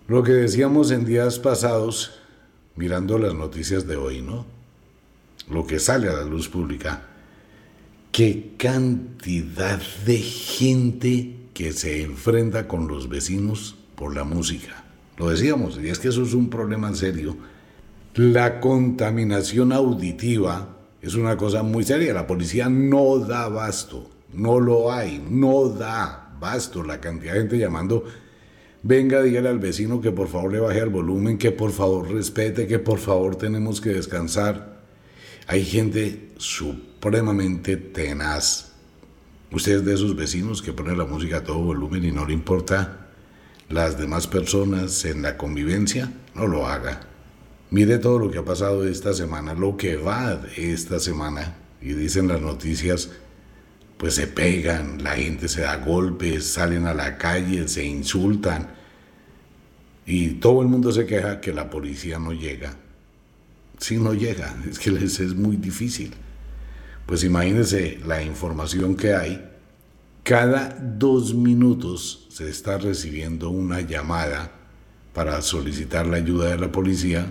Lo 0.08 0.22
que 0.22 0.32
decíamos 0.32 0.90
en 0.90 1.04
días 1.04 1.38
pasados, 1.38 2.20
mirando 2.76 3.18
las 3.18 3.34
noticias 3.34 3.86
de 3.86 3.96
hoy, 3.96 4.22
¿no? 4.22 4.46
Lo 5.50 5.66
que 5.66 5.78
sale 5.78 6.08
a 6.08 6.14
la 6.14 6.24
luz 6.24 6.48
pública. 6.48 7.06
Qué 8.10 8.54
cantidad 8.56 9.80
de 10.06 10.18
gente 10.18 11.39
que 11.54 11.72
se 11.72 12.02
enfrenta 12.02 12.68
con 12.68 12.88
los 12.88 13.08
vecinos 13.08 13.76
por 13.94 14.14
la 14.14 14.24
música. 14.24 14.84
Lo 15.16 15.28
decíamos, 15.28 15.78
y 15.82 15.88
es 15.88 15.98
que 15.98 16.08
eso 16.08 16.22
es 16.22 16.32
un 16.32 16.48
problema 16.48 16.94
serio. 16.94 17.36
La 18.14 18.60
contaminación 18.60 19.72
auditiva 19.72 20.76
es 21.02 21.14
una 21.14 21.36
cosa 21.36 21.62
muy 21.62 21.84
seria. 21.84 22.14
La 22.14 22.26
policía 22.26 22.68
no 22.68 23.18
da 23.18 23.48
basto, 23.48 24.10
no 24.32 24.58
lo 24.58 24.92
hay, 24.92 25.24
no 25.28 25.68
da 25.68 26.34
basto. 26.40 26.82
La 26.82 27.00
cantidad 27.00 27.34
de 27.34 27.40
gente 27.40 27.58
llamando, 27.58 28.04
venga, 28.82 29.22
dígale 29.22 29.48
al 29.48 29.58
vecino 29.58 30.00
que 30.00 30.12
por 30.12 30.28
favor 30.28 30.52
le 30.52 30.60
baje 30.60 30.78
el 30.78 30.88
volumen, 30.88 31.36
que 31.36 31.52
por 31.52 31.72
favor 31.72 32.10
respete, 32.10 32.66
que 32.66 32.78
por 32.78 32.98
favor 32.98 33.36
tenemos 33.36 33.80
que 33.80 33.90
descansar. 33.90 34.80
Hay 35.46 35.64
gente 35.64 36.30
supremamente 36.38 37.76
tenaz 37.76 38.69
Usted 39.52 39.78
es 39.78 39.84
de 39.84 39.94
esos 39.94 40.14
vecinos 40.14 40.62
que 40.62 40.72
pone 40.72 40.96
la 40.96 41.04
música 41.04 41.38
a 41.38 41.44
todo 41.44 41.58
volumen 41.58 42.04
y 42.04 42.12
no 42.12 42.24
le 42.24 42.32
importa 42.32 43.08
las 43.68 43.98
demás 43.98 44.28
personas 44.28 45.04
en 45.04 45.22
la 45.22 45.36
convivencia, 45.36 46.12
no 46.34 46.46
lo 46.46 46.68
haga. 46.68 47.00
Mire 47.70 47.98
todo 47.98 48.18
lo 48.18 48.30
que 48.30 48.38
ha 48.38 48.44
pasado 48.44 48.86
esta 48.86 49.12
semana, 49.12 49.54
lo 49.54 49.76
que 49.76 49.96
va 49.96 50.40
esta 50.56 51.00
semana, 51.00 51.56
y 51.80 51.94
dicen 51.94 52.28
las 52.28 52.40
noticias, 52.40 53.10
pues 53.96 54.14
se 54.14 54.26
pegan, 54.26 55.02
la 55.02 55.16
gente 55.16 55.48
se 55.48 55.62
da 55.62 55.76
golpes, 55.76 56.46
salen 56.46 56.86
a 56.86 56.94
la 56.94 57.18
calle, 57.18 57.66
se 57.68 57.84
insultan, 57.84 58.70
y 60.06 60.30
todo 60.34 60.62
el 60.62 60.68
mundo 60.68 60.92
se 60.92 61.06
queja 61.06 61.40
que 61.40 61.52
la 61.52 61.70
policía 61.70 62.18
no 62.18 62.32
llega. 62.32 62.76
Si 63.78 63.96
no 63.98 64.14
llega, 64.14 64.56
es 64.68 64.78
que 64.78 64.90
les 64.90 65.20
es 65.20 65.34
muy 65.34 65.56
difícil. 65.56 66.12
Pues 67.10 67.24
imagínense 67.24 67.98
la 68.06 68.22
información 68.22 68.94
que 68.94 69.14
hay. 69.14 69.44
Cada 70.22 70.68
dos 70.80 71.34
minutos 71.34 72.28
se 72.30 72.48
está 72.48 72.78
recibiendo 72.78 73.50
una 73.50 73.80
llamada 73.80 74.52
para 75.12 75.42
solicitar 75.42 76.06
la 76.06 76.18
ayuda 76.18 76.50
de 76.50 76.58
la 76.58 76.70
policía 76.70 77.26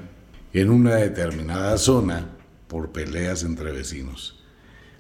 en 0.52 0.70
una 0.70 0.96
determinada 0.96 1.78
zona 1.78 2.28
por 2.68 2.92
peleas 2.92 3.44
entre 3.44 3.72
vecinos, 3.72 4.44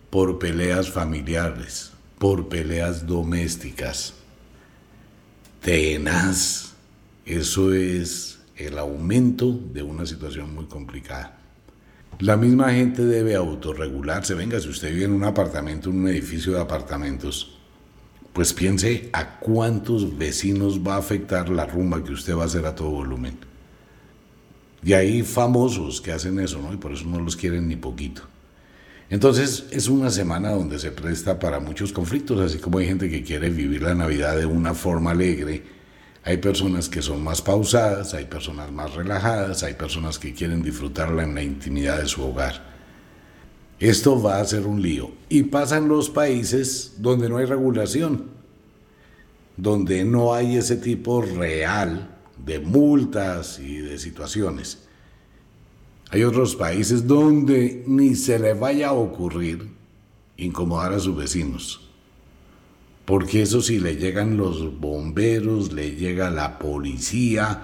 por 0.09 0.39
peleas 0.39 0.89
familiares, 0.89 1.91
por 2.17 2.48
peleas 2.48 3.05
domésticas. 3.05 4.13
Tenaz. 5.62 6.75
Eso 7.25 7.74
es 7.74 8.39
el 8.55 8.77
aumento 8.79 9.51
de 9.51 9.83
una 9.83 10.05
situación 10.05 10.55
muy 10.55 10.67
complicada. 10.67 11.38
La 12.17 12.35
misma 12.35 12.73
gente 12.73 13.05
debe 13.05 13.35
autorregularse. 13.35 14.33
Venga, 14.33 14.59
si 14.59 14.69
usted 14.69 14.91
vive 14.91 15.05
en 15.05 15.13
un 15.13 15.23
apartamento, 15.23 15.89
en 15.89 15.99
un 15.99 16.07
edificio 16.09 16.53
de 16.53 16.59
apartamentos, 16.59 17.59
pues 18.33 18.53
piense 18.53 19.09
a 19.13 19.39
cuántos 19.39 20.17
vecinos 20.17 20.79
va 20.85 20.95
a 20.95 20.99
afectar 20.99 21.49
la 21.49 21.65
rumba 21.65 22.03
que 22.03 22.11
usted 22.11 22.35
va 22.35 22.43
a 22.43 22.45
hacer 22.47 22.65
a 22.65 22.75
todo 22.75 22.89
volumen. 22.89 23.37
Y 24.83 24.93
hay 24.93 25.23
famosos 25.23 26.01
que 26.01 26.11
hacen 26.11 26.39
eso, 26.39 26.61
¿no? 26.61 26.73
Y 26.73 26.77
por 26.77 26.91
eso 26.91 27.05
no 27.05 27.19
los 27.19 27.35
quieren 27.35 27.67
ni 27.67 27.75
poquito. 27.75 28.23
Entonces 29.09 29.65
es 29.71 29.87
una 29.87 30.09
semana 30.11 30.51
donde 30.51 30.77
se 30.77 30.91
presta 30.91 31.39
para 31.39 31.59
muchos 31.59 31.91
conflictos, 31.91 32.39
así 32.39 32.59
como 32.59 32.77
hay 32.77 32.85
gente 32.85 33.09
que 33.09 33.23
quiere 33.23 33.49
vivir 33.49 33.81
la 33.81 33.95
Navidad 33.95 34.37
de 34.37 34.45
una 34.45 34.73
forma 34.73 35.11
alegre 35.11 35.78
hay 36.29 36.38
personas 36.38 36.89
que 36.89 37.01
son 37.01 37.24
más 37.24 37.41
pausadas, 37.41 38.13
hay 38.13 38.25
personas 38.25 38.71
más 38.71 38.93
relajadas, 38.93 39.63
hay 39.63 39.74
personas 39.74 40.19
que 40.19 40.31
quieren 40.31 40.62
disfrutarla 40.62 41.24
en 41.24 41.33
la 41.33 41.41
intimidad 41.41 42.00
de 42.00 42.07
su 42.07 42.24
hogar. 42.24 42.69
Esto 43.79 44.21
va 44.21 44.39
a 44.39 44.45
ser 44.45 44.67
un 44.67 44.79
lío. 44.79 45.09
Y 45.27 45.41
pasan 45.41 45.88
los 45.88 46.12
países 46.12 46.98
donde 47.00 47.29
no 47.29 47.38
hay 47.38 47.45
regulación, 47.45 48.25
donde 49.57 50.05
no 50.05 50.36
hay 50.36 50.57
ese 50.57 50.75
tipo 50.75 51.24
real 51.24 52.15
de 52.38 52.59
multas 52.59 53.57
y 53.57 53.77
de 53.79 53.98
situaciones. 53.98 54.83
Hay 56.12 56.24
otros 56.24 56.55
países 56.55 57.07
donde 57.07 57.83
ni 57.88 58.13
se 58.13 58.38
le 58.38 58.53
vaya 58.53 58.89
a 58.89 58.93
ocurrir 58.93 59.67
incomodar 60.38 60.93
a 60.93 61.00
sus 61.00 61.17
vecinos 61.17 61.88
porque 63.09 63.41
eso 63.41 63.63
si 63.63 63.79
le 63.79 63.95
llegan 63.95 64.37
los 64.37 64.79
bomberos, 64.79 65.73
le 65.73 65.95
llega 65.95 66.29
la 66.29 66.59
policía, 66.59 67.63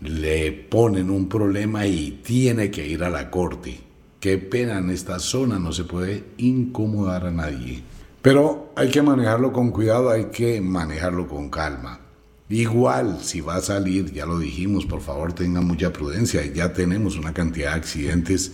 le 0.00 0.50
ponen 0.50 1.10
un 1.10 1.28
problema 1.28 1.86
y 1.86 2.22
tiene 2.24 2.70
que 2.70 2.88
ir 2.88 3.04
a 3.04 3.10
la 3.10 3.30
corte. 3.30 3.78
Qué 4.18 4.38
pena, 4.38 4.78
en 4.78 4.88
esta 4.88 5.18
zona 5.18 5.58
no 5.58 5.74
se 5.74 5.84
puede 5.84 6.24
incomodar 6.38 7.26
a 7.26 7.30
nadie. 7.30 7.82
Pero 8.22 8.72
hay 8.74 8.88
que 8.88 9.02
manejarlo 9.02 9.52
con 9.52 9.72
cuidado, 9.72 10.08
hay 10.08 10.30
que 10.32 10.62
manejarlo 10.62 11.28
con 11.28 11.50
calma. 11.50 12.00
Igual, 12.48 13.18
si 13.20 13.42
va 13.42 13.56
a 13.56 13.60
salir, 13.60 14.10
ya 14.10 14.24
lo 14.24 14.38
dijimos, 14.38 14.86
por 14.86 15.02
favor 15.02 15.34
tenga 15.34 15.60
mucha 15.60 15.92
prudencia. 15.92 16.46
Ya 16.46 16.72
tenemos 16.72 17.18
una 17.18 17.34
cantidad 17.34 17.72
de 17.72 17.76
accidentes 17.76 18.52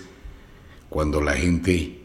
cuando 0.89 1.21
la 1.21 1.35
gente 1.35 2.01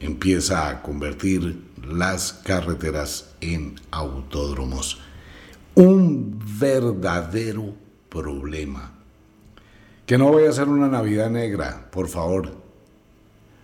empieza 0.00 0.68
a 0.68 0.82
convertir 0.82 1.72
las 1.86 2.32
carreteras 2.32 3.34
en 3.40 3.76
autódromos. 3.90 5.00
Un 5.74 6.38
verdadero 6.58 7.74
problema. 8.08 8.92
Que 10.06 10.18
no 10.18 10.30
voy 10.30 10.44
a 10.44 10.52
ser 10.52 10.68
una 10.68 10.88
Navidad 10.88 11.30
negra, 11.30 11.88
por 11.90 12.08
favor. 12.08 12.52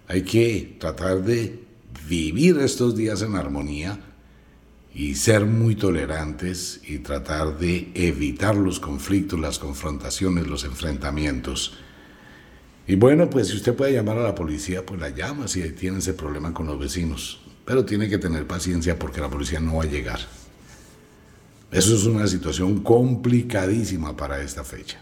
Hay 0.09 0.23
que 0.23 0.77
tratar 0.81 1.23
de 1.23 1.65
vivir 2.09 2.59
estos 2.59 2.97
días 2.97 3.23
en 3.23 3.37
armonía 3.37 4.01
y 4.93 5.15
ser 5.15 5.47
muy 5.47 5.77
tolerantes 5.77 6.81
y 6.85 6.99
tratar 6.99 7.59
de 7.59 7.93
evitar 7.95 8.57
los 8.57 8.81
conflictos, 8.81 9.39
las 9.39 9.59
confrontaciones, 9.59 10.47
los 10.49 10.65
enfrentamientos. 10.65 11.75
Y 12.87 12.97
bueno, 12.97 13.31
pues 13.31 13.49
si 13.49 13.57
usted 13.57 13.75
puede 13.75 13.93
llamar 13.93 14.19
a 14.19 14.25
la 14.25 14.35
policía, 14.35 14.85
pues 14.85 15.01
la 15.01 15.11
llama 15.11 15.47
si 15.47 15.63
tiene 15.73 15.99
ese 15.99 16.15
problema 16.15 16.53
con 16.53 16.67
los 16.67 16.79
vecinos. 16.79 17.41
Pero 17.71 17.85
tiene 17.85 18.09
que 18.09 18.19
tener 18.19 18.49
paciencia 18.49 18.99
porque 18.99 19.21
la 19.21 19.31
policía 19.31 19.61
no 19.61 19.77
va 19.77 19.85
a 19.85 19.87
llegar. 19.87 20.19
Eso 21.71 21.95
es 21.95 22.05
una 22.05 22.27
situación 22.27 22.81
complicadísima 22.81 24.17
para 24.17 24.43
esta 24.43 24.65
fecha. 24.65 25.01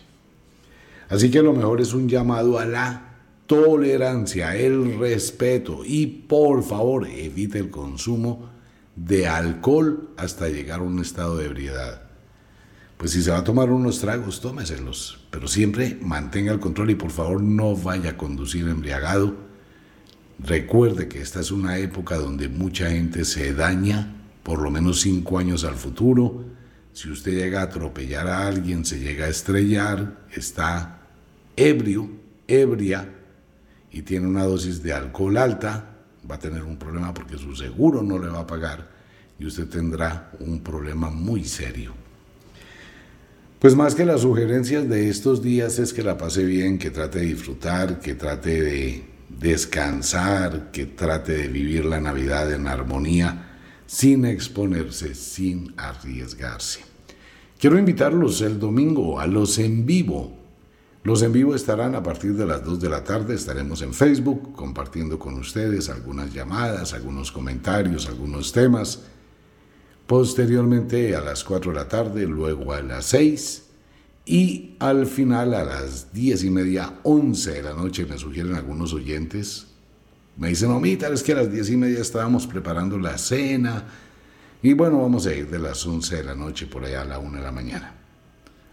Así 1.08 1.30
que 1.30 1.40
lo 1.40 1.54
mejor 1.54 1.80
es 1.80 1.94
un 1.94 2.10
llamado 2.10 2.58
a 2.58 2.66
la 2.66 3.20
tolerancia, 3.46 4.54
el 4.54 4.98
respeto 4.98 5.80
y 5.82 6.08
por 6.08 6.62
favor 6.62 7.08
evite 7.08 7.58
el 7.58 7.70
consumo 7.70 8.50
de 8.94 9.26
alcohol 9.26 10.10
hasta 10.18 10.50
llegar 10.50 10.80
a 10.80 10.82
un 10.82 10.98
estado 10.98 11.38
de 11.38 11.46
ebriedad. 11.46 12.02
Pues 12.98 13.12
si 13.12 13.22
se 13.22 13.30
va 13.30 13.38
a 13.38 13.44
tomar 13.44 13.70
unos 13.70 14.00
tragos, 14.00 14.42
tómeselos, 14.42 15.26
pero 15.30 15.48
siempre 15.48 15.96
mantenga 16.02 16.52
el 16.52 16.60
control 16.60 16.90
y 16.90 16.96
por 16.96 17.12
favor 17.12 17.42
no 17.42 17.74
vaya 17.74 18.10
a 18.10 18.16
conducir 18.18 18.68
embriagado 18.68 19.47
Recuerde 20.38 21.08
que 21.08 21.20
esta 21.20 21.40
es 21.40 21.50
una 21.50 21.78
época 21.78 22.16
donde 22.16 22.48
mucha 22.48 22.90
gente 22.90 23.24
se 23.24 23.54
daña 23.54 24.14
por 24.42 24.62
lo 24.62 24.70
menos 24.70 25.00
cinco 25.00 25.38
años 25.38 25.64
al 25.64 25.74
futuro. 25.74 26.44
Si 26.92 27.10
usted 27.10 27.32
llega 27.32 27.60
a 27.60 27.64
atropellar 27.64 28.28
a 28.28 28.46
alguien, 28.46 28.84
se 28.84 28.98
llega 28.98 29.26
a 29.26 29.28
estrellar, 29.28 30.26
está 30.32 31.00
ebrio, 31.56 32.08
ebria 32.46 33.14
y 33.90 34.02
tiene 34.02 34.26
una 34.26 34.44
dosis 34.44 34.82
de 34.82 34.92
alcohol 34.92 35.36
alta, 35.36 35.96
va 36.28 36.36
a 36.36 36.38
tener 36.38 36.62
un 36.62 36.76
problema 36.76 37.12
porque 37.12 37.36
su 37.36 37.54
seguro 37.56 38.02
no 38.02 38.18
le 38.18 38.28
va 38.28 38.40
a 38.40 38.46
pagar 38.46 38.88
y 39.38 39.46
usted 39.46 39.68
tendrá 39.68 40.30
un 40.40 40.60
problema 40.60 41.10
muy 41.10 41.44
serio. 41.44 41.92
Pues 43.58 43.74
más 43.74 43.96
que 43.96 44.04
las 44.04 44.20
sugerencias 44.20 44.88
de 44.88 45.08
estos 45.08 45.42
días 45.42 45.80
es 45.80 45.92
que 45.92 46.04
la 46.04 46.16
pase 46.16 46.44
bien, 46.44 46.78
que 46.78 46.90
trate 46.90 47.18
de 47.18 47.26
disfrutar, 47.26 47.98
que 47.98 48.14
trate 48.14 48.62
de 48.62 49.07
descansar, 49.28 50.70
que 50.70 50.86
trate 50.86 51.32
de 51.32 51.48
vivir 51.48 51.84
la 51.84 52.00
Navidad 52.00 52.52
en 52.52 52.66
armonía, 52.66 53.56
sin 53.86 54.24
exponerse, 54.24 55.14
sin 55.14 55.74
arriesgarse. 55.76 56.80
Quiero 57.58 57.78
invitarlos 57.78 58.40
el 58.40 58.58
domingo 58.58 59.20
a 59.20 59.26
los 59.26 59.58
en 59.58 59.84
vivo. 59.86 60.36
Los 61.02 61.22
en 61.22 61.32
vivo 61.32 61.54
estarán 61.54 61.94
a 61.94 62.02
partir 62.02 62.34
de 62.34 62.46
las 62.46 62.64
2 62.64 62.80
de 62.80 62.88
la 62.88 63.04
tarde, 63.04 63.34
estaremos 63.34 63.82
en 63.82 63.94
Facebook 63.94 64.52
compartiendo 64.54 65.18
con 65.18 65.38
ustedes 65.38 65.88
algunas 65.88 66.32
llamadas, 66.32 66.92
algunos 66.92 67.32
comentarios, 67.32 68.08
algunos 68.08 68.52
temas. 68.52 69.02
Posteriormente 70.06 71.14
a 71.16 71.20
las 71.20 71.44
4 71.44 71.72
de 71.72 71.78
la 71.78 71.88
tarde, 71.88 72.26
luego 72.26 72.72
a 72.72 72.82
las 72.82 73.06
6 73.06 73.67
y 74.28 74.76
al 74.78 75.06
final 75.06 75.54
a 75.54 75.64
las 75.64 76.12
10 76.12 76.44
y 76.44 76.50
media, 76.50 77.00
11 77.02 77.50
de 77.50 77.62
la 77.62 77.72
noche, 77.72 78.04
me 78.04 78.18
sugieren 78.18 78.54
algunos 78.54 78.92
oyentes. 78.92 79.68
Me 80.36 80.48
dicen, 80.48 80.70
Omita, 80.70 81.08
es 81.08 81.22
que 81.22 81.32
a 81.32 81.36
las 81.36 81.50
10 81.50 81.70
y 81.70 81.76
media 81.78 82.00
estábamos 82.00 82.46
preparando 82.46 82.98
la 82.98 83.16
cena. 83.16 83.84
Y 84.62 84.74
bueno, 84.74 85.00
vamos 85.00 85.26
a 85.26 85.34
ir 85.34 85.48
de 85.48 85.58
las 85.58 85.86
11 85.86 86.16
de 86.16 86.24
la 86.24 86.34
noche 86.34 86.66
por 86.66 86.84
allá 86.84 87.02
a 87.02 87.04
la 87.06 87.18
1 87.18 87.38
de 87.38 87.42
la 87.42 87.52
mañana. 87.52 87.94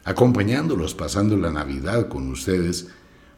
Acompañándolos, 0.04 0.94
pasando 0.94 1.38
la 1.38 1.52
Navidad 1.52 2.10
con 2.10 2.30
ustedes, 2.30 2.90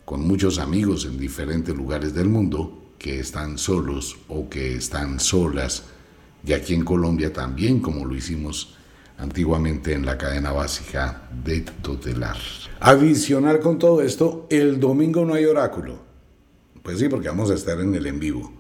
con 0.04 0.28
muchos 0.28 0.58
amigos 0.58 1.06
en 1.06 1.20
diferentes 1.20 1.76
lugares 1.76 2.16
del 2.16 2.30
mundo 2.30 2.94
que 2.98 3.20
están 3.20 3.60
solos 3.60 4.18
o 4.28 4.50
que 4.50 4.76
están 4.76 5.20
solas 5.20 5.84
y 6.46 6.54
aquí 6.54 6.74
en 6.74 6.86
Colombia 6.86 7.34
también, 7.34 7.80
como 7.80 8.06
lo 8.06 8.16
hicimos 8.16 8.77
antiguamente 9.18 9.94
en 9.94 10.06
la 10.06 10.18
cadena 10.18 10.52
básica 10.52 11.30
de 11.44 11.62
tutelar. 11.62 12.38
Adicional 12.80 13.60
con 13.60 13.80
todo 13.80 14.02
esto, 14.02 14.48
el 14.50 14.80
domingo 14.80 15.26
no 15.26 15.34
hay 15.34 15.46
oráculo. 15.46 16.00
Pues 16.84 17.00
sí, 17.00 17.10
porque 17.10 17.28
vamos 17.28 17.50
a 17.52 17.56
estar 17.56 17.80
en 17.80 17.94
el 17.96 18.06
en 18.06 18.20
vivo. 18.20 18.54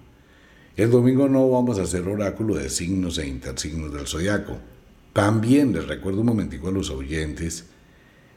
El 0.75 0.91
domingo 0.91 1.27
no 1.27 1.49
vamos 1.49 1.79
a 1.79 1.83
hacer 1.83 2.07
oráculo 2.07 2.55
de 2.55 2.69
signos 2.69 3.17
e 3.17 3.27
intersignos 3.27 3.93
del 3.93 4.07
zodiaco. 4.07 4.57
También 5.13 5.73
les 5.73 5.87
recuerdo 5.87 6.21
un 6.21 6.27
momentico 6.27 6.67
a 6.67 6.71
los 6.71 6.89
oyentes, 6.89 7.65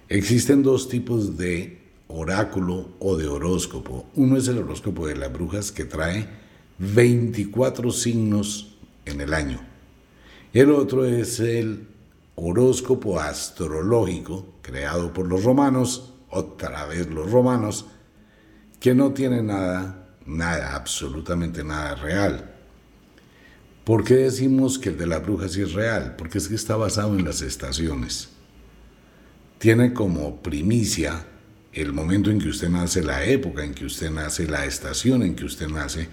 existen 0.08 0.62
dos 0.62 0.88
tipos 0.88 1.36
de 1.36 1.80
oráculo 2.08 2.92
o 2.98 3.16
de 3.16 3.28
horóscopo. 3.28 4.06
Uno 4.14 4.36
es 4.36 4.48
el 4.48 4.58
horóscopo 4.58 5.06
de 5.06 5.16
las 5.16 5.32
brujas 5.32 5.72
que 5.72 5.84
trae 5.84 6.26
24 6.78 7.90
signos 7.90 8.78
en 9.04 9.20
el 9.20 9.34
año. 9.34 9.60
El 10.52 10.70
otro 10.70 11.04
es 11.04 11.38
el 11.40 11.89
horóscopo 12.40 13.20
astrológico 13.20 14.54
creado 14.62 15.12
por 15.12 15.26
los 15.26 15.44
romanos, 15.44 16.14
otra 16.30 16.86
vez 16.86 17.08
los 17.08 17.30
romanos, 17.30 17.86
que 18.78 18.94
no 18.94 19.12
tiene 19.12 19.42
nada, 19.42 20.08
nada, 20.24 20.74
absolutamente 20.74 21.62
nada 21.62 21.94
real. 21.96 22.54
¿Por 23.84 24.04
qué 24.04 24.14
decimos 24.14 24.78
que 24.78 24.90
el 24.90 24.98
de 24.98 25.06
la 25.06 25.18
bruja 25.18 25.48
sí 25.48 25.62
es 25.62 25.72
real? 25.72 26.14
Porque 26.16 26.38
es 26.38 26.48
que 26.48 26.54
está 26.54 26.76
basado 26.76 27.18
en 27.18 27.24
las 27.24 27.42
estaciones. 27.42 28.30
Tiene 29.58 29.92
como 29.92 30.40
primicia 30.42 31.26
el 31.72 31.92
momento 31.92 32.30
en 32.30 32.38
que 32.38 32.48
usted 32.48 32.68
nace, 32.68 33.02
la 33.02 33.24
época 33.24 33.64
en 33.64 33.74
que 33.74 33.84
usted 33.84 34.10
nace, 34.10 34.46
la 34.46 34.64
estación 34.64 35.22
en 35.22 35.34
que 35.34 35.44
usted 35.44 35.68
nace, 35.68 36.08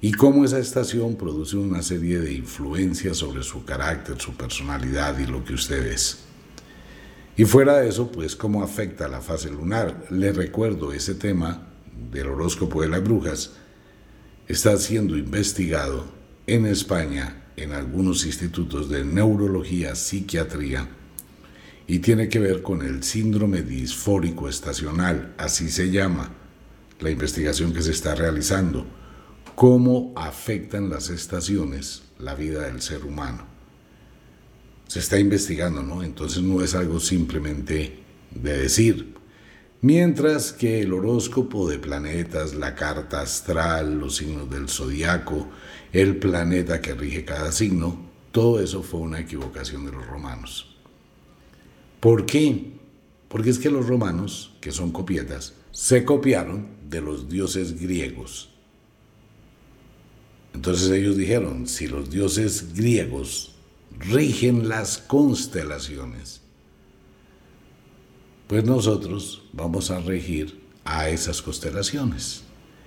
y 0.00 0.12
cómo 0.12 0.44
esa 0.44 0.58
estación 0.58 1.16
produce 1.16 1.56
una 1.56 1.82
serie 1.82 2.20
de 2.20 2.32
influencias 2.32 3.16
sobre 3.16 3.42
su 3.42 3.64
carácter, 3.64 4.20
su 4.20 4.34
personalidad 4.34 5.18
y 5.18 5.26
lo 5.26 5.44
que 5.44 5.54
usted 5.54 5.86
es. 5.86 6.20
Y 7.36 7.44
fuera 7.44 7.78
de 7.78 7.88
eso, 7.88 8.10
pues 8.10 8.36
cómo 8.36 8.62
afecta 8.62 9.08
la 9.08 9.20
fase 9.20 9.50
lunar. 9.50 10.06
Le 10.10 10.32
recuerdo, 10.32 10.92
ese 10.92 11.14
tema 11.14 11.68
del 12.12 12.28
horóscopo 12.28 12.82
de 12.82 12.88
las 12.88 13.02
brujas 13.02 13.52
está 14.46 14.76
siendo 14.76 15.16
investigado 15.16 16.04
en 16.46 16.66
España 16.66 17.44
en 17.56 17.72
algunos 17.72 18.24
institutos 18.24 18.88
de 18.88 19.04
neurología, 19.04 19.94
psiquiatría, 19.96 20.88
y 21.88 21.98
tiene 22.00 22.28
que 22.28 22.38
ver 22.38 22.62
con 22.62 22.82
el 22.82 23.02
síndrome 23.02 23.62
disfórico 23.62 24.48
estacional, 24.48 25.34
así 25.38 25.70
se 25.70 25.90
llama 25.90 26.30
la 27.00 27.10
investigación 27.10 27.72
que 27.72 27.82
se 27.82 27.90
está 27.90 28.14
realizando 28.14 28.86
cómo 29.58 30.12
afectan 30.14 30.88
las 30.88 31.10
estaciones 31.10 32.04
la 32.20 32.36
vida 32.36 32.68
del 32.68 32.80
ser 32.80 33.04
humano. 33.04 33.44
Se 34.86 35.00
está 35.00 35.18
investigando, 35.18 35.82
¿no? 35.82 36.04
Entonces 36.04 36.44
no 36.44 36.62
es 36.62 36.76
algo 36.76 37.00
simplemente 37.00 37.98
de 38.30 38.56
decir. 38.56 39.16
Mientras 39.80 40.52
que 40.52 40.82
el 40.82 40.92
horóscopo 40.92 41.68
de 41.68 41.80
planetas, 41.80 42.54
la 42.54 42.76
carta 42.76 43.20
astral, 43.20 43.98
los 43.98 44.14
signos 44.14 44.48
del 44.48 44.68
zodiaco, 44.68 45.48
el 45.92 46.18
planeta 46.18 46.80
que 46.80 46.94
rige 46.94 47.24
cada 47.24 47.50
signo, 47.50 47.98
todo 48.30 48.60
eso 48.60 48.84
fue 48.84 49.00
una 49.00 49.18
equivocación 49.18 49.84
de 49.86 49.90
los 49.90 50.06
romanos. 50.06 50.76
¿Por 51.98 52.26
qué? 52.26 52.74
Porque 53.26 53.50
es 53.50 53.58
que 53.58 53.70
los 53.70 53.88
romanos, 53.88 54.54
que 54.60 54.70
son 54.70 54.92
copietas, 54.92 55.54
se 55.72 56.04
copiaron 56.04 56.68
de 56.88 57.00
los 57.00 57.28
dioses 57.28 57.80
griegos 57.80 58.50
entonces 60.58 60.90
ellos 60.90 61.16
dijeron, 61.16 61.68
si 61.68 61.86
los 61.86 62.10
dioses 62.10 62.74
griegos 62.74 63.54
rigen 63.96 64.68
las 64.68 64.98
constelaciones, 64.98 66.40
pues 68.48 68.64
nosotros 68.64 69.44
vamos 69.52 69.92
a 69.92 70.00
regir 70.00 70.60
a 70.84 71.10
esas 71.10 71.42
constelaciones. 71.42 72.42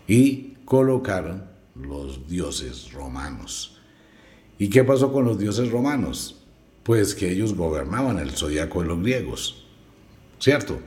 Y 0.05 0.55
colocaron 0.65 1.45
los 1.73 2.27
dioses 2.27 2.91
romanos. 2.91 3.79
¿Y 4.59 4.67
qué 4.67 4.83
pasó 4.83 5.13
con 5.13 5.23
los 5.23 5.39
dioses 5.39 5.71
romanos? 5.71 6.43
Pues 6.83 7.15
que 7.15 7.31
ellos 7.31 7.55
gobernaban 7.55 8.19
el 8.19 8.31
zodiaco 8.31 8.81
de 8.81 8.87
los 8.89 8.99
griegos. 9.01 9.65
¿Cierto? 10.39 10.77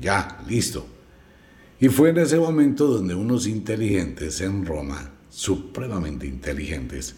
Ya, 0.00 0.42
listo. 0.48 0.86
Y 1.78 1.90
fue 1.90 2.08
en 2.08 2.16
ese 2.16 2.38
momento 2.38 2.86
donde 2.86 3.14
unos 3.14 3.46
inteligentes 3.46 4.40
en 4.40 4.64
Roma 4.64 5.12
supremamente 5.32 6.26
inteligentes, 6.26 7.16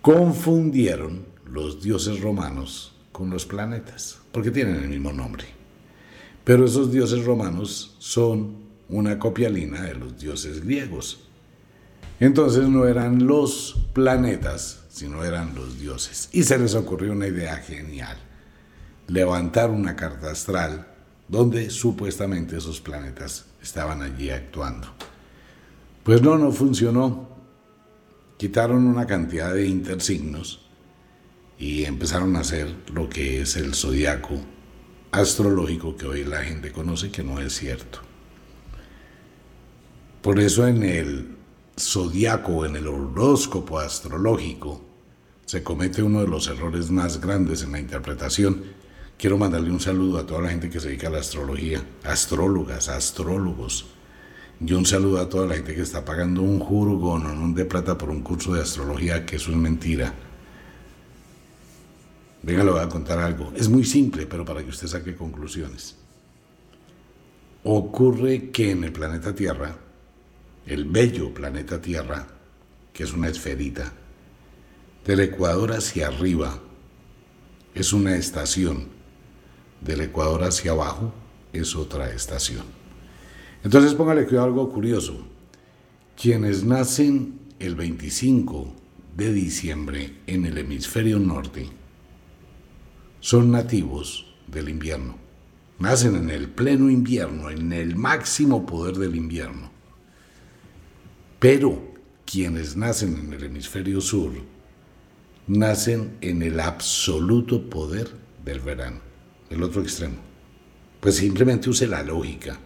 confundieron 0.00 1.26
los 1.44 1.82
dioses 1.82 2.20
romanos 2.20 2.94
con 3.12 3.28
los 3.30 3.44
planetas, 3.44 4.18
porque 4.32 4.50
tienen 4.50 4.76
el 4.76 4.88
mismo 4.88 5.12
nombre. 5.12 5.44
Pero 6.44 6.64
esos 6.64 6.90
dioses 6.90 7.24
romanos 7.24 7.94
son 7.98 8.56
una 8.88 9.18
copialina 9.18 9.82
de 9.82 9.94
los 9.94 10.18
dioses 10.18 10.64
griegos. 10.64 11.20
Entonces 12.20 12.68
no 12.68 12.86
eran 12.86 13.26
los 13.26 13.76
planetas, 13.92 14.84
sino 14.88 15.22
eran 15.22 15.54
los 15.54 15.78
dioses. 15.78 16.30
Y 16.32 16.44
se 16.44 16.58
les 16.58 16.74
ocurrió 16.74 17.12
una 17.12 17.26
idea 17.26 17.56
genial, 17.56 18.16
levantar 19.08 19.70
una 19.70 19.94
carta 19.94 20.30
astral 20.30 20.86
donde 21.28 21.68
supuestamente 21.68 22.56
esos 22.56 22.80
planetas 22.80 23.46
estaban 23.60 24.00
allí 24.00 24.30
actuando. 24.30 24.88
Pues 26.06 26.22
no, 26.22 26.38
no 26.38 26.52
funcionó. 26.52 27.25
Quitaron 28.36 28.86
una 28.86 29.06
cantidad 29.06 29.54
de 29.54 29.66
intersignos 29.66 30.66
y 31.58 31.84
empezaron 31.84 32.36
a 32.36 32.40
hacer 32.40 32.74
lo 32.92 33.08
que 33.08 33.40
es 33.40 33.56
el 33.56 33.74
zodiaco 33.74 34.38
astrológico 35.10 35.96
que 35.96 36.06
hoy 36.06 36.24
la 36.24 36.42
gente 36.42 36.70
conoce 36.70 37.10
que 37.10 37.24
no 37.24 37.40
es 37.40 37.54
cierto. 37.54 38.00
Por 40.20 40.38
eso 40.38 40.66
en 40.66 40.82
el 40.82 41.36
zodiaco, 41.78 42.66
en 42.66 42.76
el 42.76 42.88
horóscopo 42.88 43.78
astrológico, 43.78 44.84
se 45.46 45.62
comete 45.62 46.02
uno 46.02 46.20
de 46.20 46.28
los 46.28 46.48
errores 46.48 46.90
más 46.90 47.20
grandes 47.20 47.62
en 47.62 47.72
la 47.72 47.78
interpretación. 47.78 48.64
Quiero 49.16 49.38
mandarle 49.38 49.70
un 49.70 49.80
saludo 49.80 50.18
a 50.18 50.26
toda 50.26 50.42
la 50.42 50.50
gente 50.50 50.68
que 50.68 50.80
se 50.80 50.88
dedica 50.88 51.08
a 51.08 51.12
la 51.12 51.20
astrología, 51.20 51.82
astrólogas, 52.04 52.88
astrólogos, 52.88 53.86
y 54.60 54.72
un 54.72 54.86
saludo 54.86 55.20
a 55.20 55.28
toda 55.28 55.46
la 55.46 55.54
gente 55.54 55.74
que 55.74 55.82
está 55.82 56.04
pagando 56.04 56.42
un 56.42 56.58
jurgo 56.60 57.18
no 57.18 57.54
de 57.54 57.64
plata 57.64 57.98
por 57.98 58.10
un 58.10 58.22
curso 58.22 58.54
de 58.54 58.62
astrología, 58.62 59.26
que 59.26 59.36
eso 59.36 59.50
es 59.50 59.56
mentira. 59.56 60.14
Venga, 62.42 62.64
le 62.64 62.70
voy 62.70 62.80
a 62.80 62.88
contar 62.88 63.18
algo. 63.18 63.52
Es 63.56 63.68
muy 63.68 63.84
simple, 63.84 64.26
pero 64.26 64.44
para 64.44 64.62
que 64.62 64.70
usted 64.70 64.86
saque 64.86 65.14
conclusiones. 65.14 65.96
Ocurre 67.64 68.50
que 68.50 68.70
en 68.70 68.84
el 68.84 68.92
planeta 68.92 69.34
Tierra, 69.34 69.76
el 70.66 70.84
bello 70.84 71.34
planeta 71.34 71.80
Tierra, 71.80 72.26
que 72.92 73.02
es 73.02 73.12
una 73.12 73.28
esferita, 73.28 73.92
del 75.04 75.20
Ecuador 75.20 75.72
hacia 75.72 76.08
arriba 76.08 76.60
es 77.74 77.92
una 77.92 78.16
estación, 78.16 78.88
del 79.80 80.00
Ecuador 80.00 80.44
hacia 80.44 80.70
abajo 80.70 81.12
es 81.52 81.76
otra 81.76 82.10
estación. 82.10 82.85
Entonces 83.66 83.94
póngale 83.94 84.26
cuidado 84.26 84.46
algo 84.46 84.70
curioso. 84.70 85.26
Quienes 86.16 86.62
nacen 86.62 87.40
el 87.58 87.74
25 87.74 88.72
de 89.16 89.32
diciembre 89.32 90.18
en 90.28 90.46
el 90.46 90.56
hemisferio 90.58 91.18
norte 91.18 91.66
son 93.18 93.50
nativos 93.50 94.32
del 94.46 94.68
invierno. 94.68 95.18
nacen 95.80 96.14
en 96.14 96.30
el 96.30 96.48
pleno 96.48 96.88
invierno, 96.88 97.50
en 97.50 97.72
el 97.72 97.96
máximo 97.96 98.64
poder 98.64 98.98
del 98.98 99.16
invierno. 99.16 99.68
Pero 101.40 101.92
quienes 102.24 102.76
nacen 102.76 103.16
en 103.16 103.32
el 103.32 103.42
hemisferio 103.42 104.00
sur 104.00 104.30
nacen 105.48 106.18
en 106.20 106.42
el 106.42 106.60
absoluto 106.60 107.68
poder 107.68 108.12
del 108.44 108.60
verano, 108.60 109.00
el 109.50 109.60
otro 109.64 109.82
extremo. 109.82 110.18
Pues 111.00 111.16
simplemente 111.16 111.68
use 111.68 111.88
la 111.88 112.04
lógica. 112.04 112.60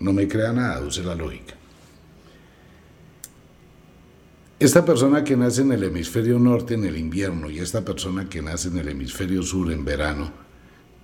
No 0.00 0.12
me 0.12 0.26
crea 0.26 0.52
nada, 0.52 0.80
use 0.80 1.02
la 1.02 1.14
lógica. 1.14 1.54
Esta 4.58 4.84
persona 4.84 5.24
que 5.24 5.36
nace 5.36 5.62
en 5.62 5.72
el 5.72 5.84
hemisferio 5.84 6.38
norte 6.38 6.74
en 6.74 6.84
el 6.84 6.96
invierno 6.96 7.50
y 7.50 7.60
esta 7.60 7.82
persona 7.82 8.28
que 8.28 8.42
nace 8.42 8.68
en 8.68 8.78
el 8.78 8.88
hemisferio 8.88 9.42
sur 9.42 9.72
en 9.72 9.84
verano, 9.84 10.32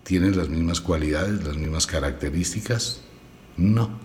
¿tienen 0.02 0.37
las 0.37 0.48
mismas 0.48 0.80
cualidades, 0.80 1.42
las 1.42 1.56
mismas 1.56 1.87
características? 1.87 3.00
No. 3.56 3.98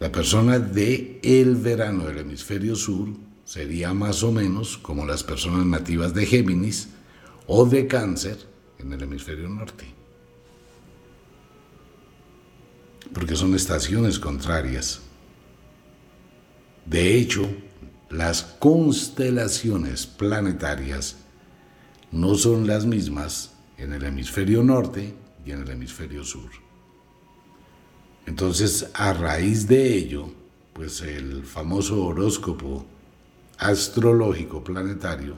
La 0.00 0.10
persona 0.10 0.58
de 0.58 1.20
el 1.22 1.56
verano 1.56 2.06
del 2.06 2.18
hemisferio 2.18 2.76
sur 2.76 3.08
sería 3.44 3.94
más 3.94 4.22
o 4.22 4.32
menos 4.32 4.78
como 4.78 5.06
las 5.06 5.22
personas 5.22 5.64
nativas 5.64 6.12
de 6.14 6.26
Géminis 6.26 6.88
o 7.46 7.64
de 7.64 7.86
Cáncer 7.86 8.38
en 8.78 8.92
el 8.92 9.02
hemisferio 9.02 9.48
norte. 9.48 9.95
Porque 13.12 13.36
son 13.36 13.54
estaciones 13.54 14.18
contrarias. 14.18 15.00
De 16.84 17.16
hecho, 17.16 17.48
las 18.10 18.42
constelaciones 18.42 20.06
planetarias 20.06 21.16
no 22.12 22.34
son 22.34 22.66
las 22.66 22.86
mismas 22.86 23.52
en 23.78 23.92
el 23.92 24.04
hemisferio 24.04 24.62
norte 24.62 25.14
y 25.44 25.50
en 25.50 25.62
el 25.62 25.70
hemisferio 25.70 26.24
sur. 26.24 26.50
Entonces, 28.26 28.90
a 28.94 29.12
raíz 29.12 29.66
de 29.66 29.96
ello, 29.96 30.28
pues 30.72 31.00
el 31.00 31.44
famoso 31.44 32.04
horóscopo 32.04 32.86
astrológico 33.58 34.62
planetario 34.62 35.36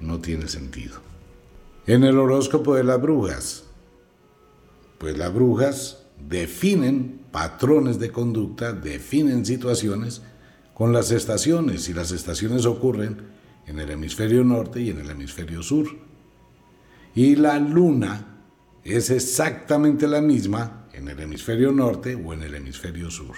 no 0.00 0.18
tiene 0.18 0.48
sentido. 0.48 1.00
En 1.86 2.04
el 2.04 2.18
horóscopo 2.18 2.74
de 2.74 2.84
las 2.84 3.00
brujas, 3.00 3.64
pues 4.98 5.16
las 5.16 5.32
brujas 5.32 6.04
definen 6.26 7.20
patrones 7.30 7.98
de 7.98 8.10
conducta, 8.10 8.72
definen 8.72 9.44
situaciones 9.44 10.22
con 10.74 10.92
las 10.92 11.10
estaciones 11.10 11.88
y 11.88 11.94
las 11.94 12.12
estaciones 12.12 12.64
ocurren 12.64 13.18
en 13.66 13.78
el 13.78 13.90
hemisferio 13.90 14.44
norte 14.44 14.80
y 14.80 14.90
en 14.90 15.00
el 15.00 15.10
hemisferio 15.10 15.62
sur. 15.62 15.88
Y 17.14 17.36
la 17.36 17.58
luna 17.58 18.38
es 18.84 19.10
exactamente 19.10 20.06
la 20.06 20.20
misma 20.20 20.86
en 20.92 21.08
el 21.08 21.20
hemisferio 21.20 21.72
norte 21.72 22.14
o 22.14 22.32
en 22.32 22.42
el 22.42 22.54
hemisferio 22.54 23.10
sur. 23.10 23.36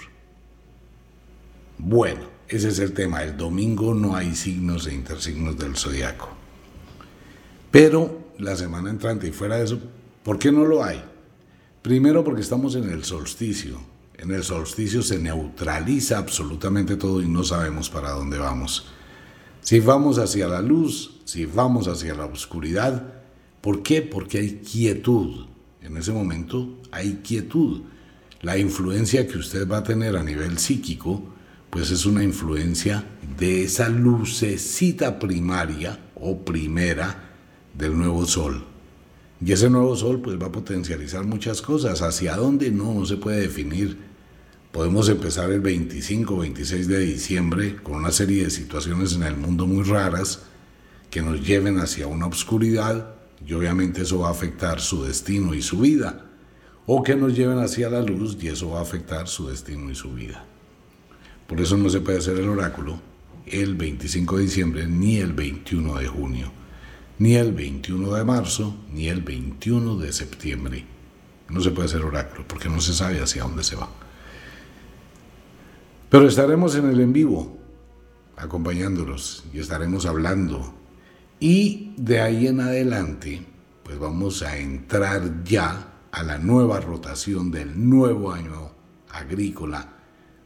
Bueno, 1.77 2.21
ese 2.47 2.69
es 2.69 2.79
el 2.79 2.93
tema. 2.93 3.23
El 3.23 3.37
domingo 3.37 3.93
no 3.93 4.15
hay 4.15 4.35
signos 4.35 4.87
e 4.87 4.93
intersignos 4.93 5.57
del 5.57 5.75
zodiaco. 5.75 6.29
Pero 7.71 8.33
la 8.37 8.55
semana 8.55 8.89
entrante 8.89 9.27
y 9.27 9.31
fuera 9.31 9.57
de 9.57 9.63
eso, 9.63 9.79
¿por 10.23 10.37
qué 10.37 10.51
no 10.51 10.65
lo 10.65 10.83
hay? 10.83 11.03
Primero 11.81 12.23
porque 12.23 12.41
estamos 12.41 12.75
en 12.75 12.89
el 12.89 13.03
solsticio 13.03 13.79
en 14.21 14.29
el 14.29 14.43
solsticio 14.43 15.01
se 15.01 15.17
neutraliza 15.17 16.19
absolutamente 16.19 16.95
todo 16.95 17.23
y 17.23 17.27
no 17.27 17.43
sabemos 17.43 17.89
para 17.89 18.11
dónde 18.11 18.37
vamos. 18.37 18.85
Si 19.61 19.79
vamos 19.79 20.19
hacia 20.19 20.47
la 20.47 20.61
luz, 20.61 21.21
si 21.25 21.45
vamos 21.45 21.87
hacia 21.87 22.13
la 22.13 22.25
oscuridad, 22.25 23.13
¿por 23.61 23.81
qué? 23.81 24.03
Porque 24.03 24.37
hay 24.37 24.57
quietud. 24.57 25.47
En 25.81 25.97
ese 25.97 26.11
momento 26.11 26.77
hay 26.91 27.21
quietud. 27.23 27.81
La 28.41 28.59
influencia 28.59 29.27
que 29.27 29.39
usted 29.39 29.67
va 29.67 29.77
a 29.77 29.83
tener 29.83 30.15
a 30.15 30.23
nivel 30.23 30.59
psíquico, 30.59 31.23
pues 31.71 31.89
es 31.89 32.05
una 32.05 32.23
influencia 32.23 33.03
de 33.39 33.63
esa 33.63 33.89
lucecita 33.89 35.17
primaria 35.17 35.99
o 36.13 36.37
primera 36.45 37.31
del 37.73 37.97
nuevo 37.97 38.27
sol. 38.27 38.70
Y 39.43 39.51
ese 39.51 39.69
nuevo 39.69 39.95
sol 39.95 40.21
pues 40.21 40.39
va 40.39 40.47
a 40.47 40.51
potencializar 40.51 41.25
muchas 41.25 41.61
cosas. 41.61 42.01
¿Hacia 42.01 42.35
dónde? 42.35 42.71
No, 42.71 42.93
no 42.93 43.05
se 43.05 43.17
puede 43.17 43.41
definir 43.41 44.11
Podemos 44.71 45.09
empezar 45.09 45.51
el 45.51 45.59
25 45.59 46.33
o 46.33 46.37
26 46.37 46.87
de 46.87 46.99
diciembre 46.99 47.75
con 47.83 47.95
una 47.95 48.11
serie 48.11 48.45
de 48.45 48.49
situaciones 48.49 49.13
en 49.13 49.23
el 49.23 49.35
mundo 49.35 49.67
muy 49.67 49.83
raras 49.83 50.43
que 51.09 51.21
nos 51.21 51.45
lleven 51.45 51.77
hacia 51.77 52.07
una 52.07 52.25
obscuridad 52.25 53.15
y 53.45 53.51
obviamente 53.51 54.03
eso 54.03 54.19
va 54.19 54.29
a 54.29 54.31
afectar 54.31 54.79
su 54.79 55.03
destino 55.03 55.53
y 55.53 55.61
su 55.61 55.79
vida. 55.79 56.25
O 56.85 57.03
que 57.03 57.17
nos 57.17 57.35
lleven 57.35 57.59
hacia 57.59 57.89
la 57.89 58.01
luz 58.01 58.37
y 58.39 58.47
eso 58.47 58.69
va 58.69 58.79
a 58.79 58.83
afectar 58.83 59.27
su 59.27 59.49
destino 59.49 59.91
y 59.91 59.95
su 59.95 60.13
vida. 60.13 60.45
Por 61.47 61.59
eso 61.59 61.75
no 61.75 61.89
se 61.89 61.99
puede 61.99 62.19
hacer 62.19 62.37
el 62.37 62.47
oráculo 62.47 63.01
el 63.47 63.75
25 63.75 64.37
de 64.37 64.43
diciembre 64.43 64.87
ni 64.87 65.17
el 65.17 65.33
21 65.33 65.97
de 65.97 66.07
junio, 66.07 66.51
ni 67.21 67.35
el 67.35 67.51
21 67.51 68.15
de 68.15 68.23
marzo, 68.23 68.75
ni 68.91 69.07
el 69.07 69.21
21 69.21 69.95
de 69.97 70.11
septiembre. 70.11 70.83
No 71.49 71.61
se 71.61 71.69
puede 71.69 71.87
hacer 71.87 72.01
oráculo 72.01 72.47
porque 72.47 72.67
no 72.67 72.81
se 72.81 72.95
sabe 72.95 73.21
hacia 73.21 73.43
dónde 73.43 73.63
se 73.63 73.75
va. 73.75 73.87
Pero 76.09 76.27
estaremos 76.27 76.73
en 76.73 76.89
el 76.89 76.99
en 76.99 77.13
vivo, 77.13 77.59
acompañándolos 78.37 79.43
y 79.53 79.59
estaremos 79.59 80.07
hablando. 80.07 80.73
Y 81.39 81.93
de 81.95 82.21
ahí 82.21 82.47
en 82.47 82.59
adelante, 82.59 83.45
pues 83.83 83.99
vamos 83.99 84.41
a 84.41 84.57
entrar 84.57 85.43
ya 85.43 85.93
a 86.11 86.23
la 86.23 86.39
nueva 86.39 86.79
rotación 86.79 87.51
del 87.51 87.87
nuevo 87.87 88.31
año 88.31 88.71
agrícola, 89.11 89.93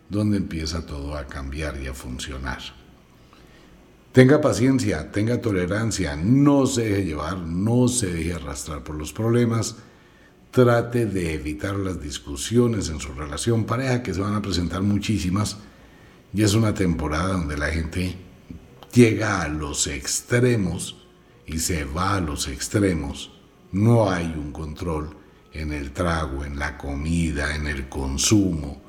donde 0.09 0.35
empieza 0.35 0.85
todo 0.85 1.15
a 1.15 1.25
cambiar 1.25 1.81
y 1.81 1.87
a 1.87 1.93
funcionar. 1.93 2.59
Tenga 4.15 4.39
paciencia, 4.39 5.11
tenga 5.11 5.41
tolerancia, 5.41 6.15
no 6.15 6.67
se 6.67 6.85
deje 6.85 7.03
llevar, 7.03 7.37
no 7.37 7.89
se 7.89 8.07
deje 8.07 8.31
arrastrar 8.31 8.81
por 8.81 8.95
los 8.95 9.11
problemas 9.11 9.75
trate 10.51 11.05
de 11.05 11.33
evitar 11.33 11.75
las 11.75 12.01
discusiones 12.01 12.87
en 12.87 13.01
su 13.01 13.11
relación 13.11 13.65
pareja, 13.65 14.01
que 14.01 14.13
se 14.13 14.21
van 14.21 14.35
a 14.35 14.41
presentar 14.41 14.81
muchísimas, 14.83 15.57
y 16.33 16.43
es 16.43 16.53
una 16.53 16.73
temporada 16.73 17.33
donde 17.33 17.57
la 17.57 17.67
gente 17.67 18.15
llega 18.93 19.41
a 19.41 19.49
los 19.49 19.85
extremos 19.87 21.05
y 21.45 21.59
se 21.59 21.83
va 21.83 22.15
a 22.15 22.21
los 22.21 22.47
extremos. 22.47 23.33
No 23.73 24.09
hay 24.09 24.27
un 24.27 24.53
control 24.53 25.09
en 25.51 25.73
el 25.73 25.91
trago, 25.91 26.45
en 26.45 26.57
la 26.57 26.77
comida, 26.77 27.53
en 27.53 27.67
el 27.67 27.89
consumo. 27.89 28.81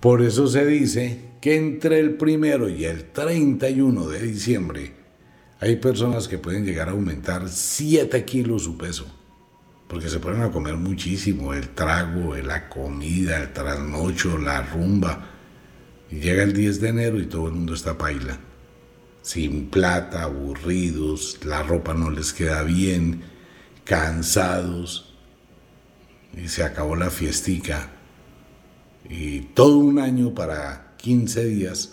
Por 0.00 0.20
eso 0.20 0.46
se 0.46 0.66
dice 0.66 1.33
que 1.44 1.56
entre 1.56 2.00
el 2.00 2.14
primero 2.14 2.70
y 2.70 2.86
el 2.86 3.12
31 3.12 4.08
de 4.08 4.18
diciembre 4.22 4.94
hay 5.60 5.76
personas 5.76 6.26
que 6.26 6.38
pueden 6.38 6.64
llegar 6.64 6.88
a 6.88 6.92
aumentar 6.92 7.50
7 7.50 8.24
kilos 8.24 8.62
su 8.62 8.78
peso 8.78 9.04
porque 9.86 10.08
se 10.08 10.20
ponen 10.20 10.40
a 10.40 10.50
comer 10.50 10.76
muchísimo, 10.76 11.52
el 11.52 11.68
trago, 11.68 12.34
la 12.36 12.70
comida, 12.70 13.42
el 13.42 13.52
trasnocho, 13.52 14.38
la 14.38 14.62
rumba. 14.62 15.32
Y 16.10 16.20
llega 16.20 16.44
el 16.44 16.54
10 16.54 16.80
de 16.80 16.88
enero 16.88 17.20
y 17.20 17.26
todo 17.26 17.48
el 17.48 17.52
mundo 17.52 17.74
está 17.74 17.98
paila. 17.98 18.38
Sin 19.20 19.66
plata, 19.68 20.22
aburridos, 20.22 21.40
la 21.44 21.62
ropa 21.62 21.92
no 21.92 22.10
les 22.10 22.32
queda 22.32 22.62
bien, 22.62 23.22
cansados. 23.84 25.14
Y 26.32 26.48
se 26.48 26.64
acabó 26.64 26.96
la 26.96 27.10
fiestica. 27.10 27.90
Y 29.10 29.40
todo 29.40 29.76
un 29.76 29.98
año 29.98 30.32
para 30.32 30.93
15 31.04 31.44
días, 31.44 31.92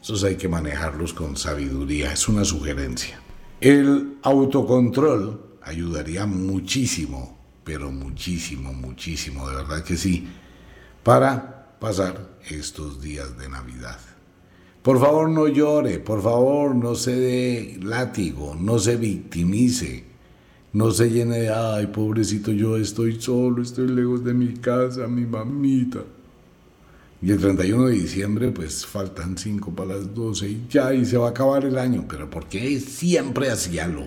esos 0.00 0.24
hay 0.24 0.36
que 0.36 0.48
manejarlos 0.48 1.12
con 1.12 1.36
sabiduría, 1.36 2.14
es 2.14 2.28
una 2.28 2.46
sugerencia. 2.46 3.20
El 3.60 4.16
autocontrol 4.22 5.58
ayudaría 5.60 6.24
muchísimo, 6.24 7.38
pero 7.62 7.90
muchísimo, 7.92 8.72
muchísimo, 8.72 9.46
de 9.50 9.56
verdad 9.56 9.84
que 9.84 9.98
sí, 9.98 10.28
para 11.02 11.76
pasar 11.78 12.38
estos 12.48 13.02
días 13.02 13.36
de 13.36 13.50
Navidad. 13.50 14.00
Por 14.80 14.98
favor 14.98 15.28
no 15.28 15.46
llore, 15.46 15.98
por 15.98 16.22
favor 16.22 16.74
no 16.74 16.94
se 16.94 17.20
dé 17.20 17.78
látigo, 17.82 18.56
no 18.58 18.78
se 18.78 18.96
victimice, 18.96 20.06
no 20.72 20.90
se 20.90 21.10
llene 21.10 21.40
de, 21.40 21.50
ay, 21.50 21.88
pobrecito, 21.88 22.50
yo 22.52 22.78
estoy 22.78 23.20
solo, 23.20 23.60
estoy 23.60 23.88
lejos 23.88 24.24
de 24.24 24.32
mi 24.32 24.54
casa, 24.54 25.06
mi 25.06 25.26
mamita. 25.26 26.00
Y 27.20 27.32
el 27.32 27.38
31 27.38 27.86
de 27.86 27.94
diciembre, 27.94 28.50
pues 28.50 28.86
faltan 28.86 29.36
5 29.36 29.74
para 29.74 29.96
las 29.96 30.14
12 30.14 30.48
y 30.48 30.66
ya, 30.70 30.94
y 30.94 31.04
se 31.04 31.16
va 31.16 31.28
a 31.28 31.30
acabar 31.30 31.64
el 31.64 31.76
año. 31.78 32.06
Pero 32.08 32.30
¿por 32.30 32.46
qué 32.46 32.78
siempre 32.78 33.50
hacía 33.50 33.88
lo 33.88 34.06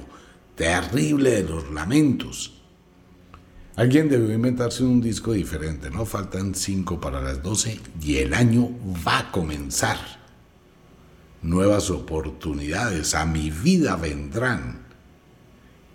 terrible 0.61 1.31
de 1.31 1.43
los 1.43 1.71
lamentos. 1.71 2.53
Alguien 3.75 4.09
debió 4.09 4.31
inventarse 4.31 4.83
un 4.83 5.01
disco 5.01 5.33
diferente, 5.33 5.89
¿no? 5.89 6.05
Faltan 6.05 6.53
cinco 6.53 7.01
para 7.01 7.19
las 7.19 7.41
doce 7.41 7.79
y 7.99 8.17
el 8.17 8.35
año 8.35 8.69
va 9.07 9.17
a 9.17 9.31
comenzar. 9.31 9.97
Nuevas 11.41 11.89
oportunidades 11.89 13.15
a 13.15 13.25
mi 13.25 13.49
vida 13.49 13.95
vendrán. 13.95 14.81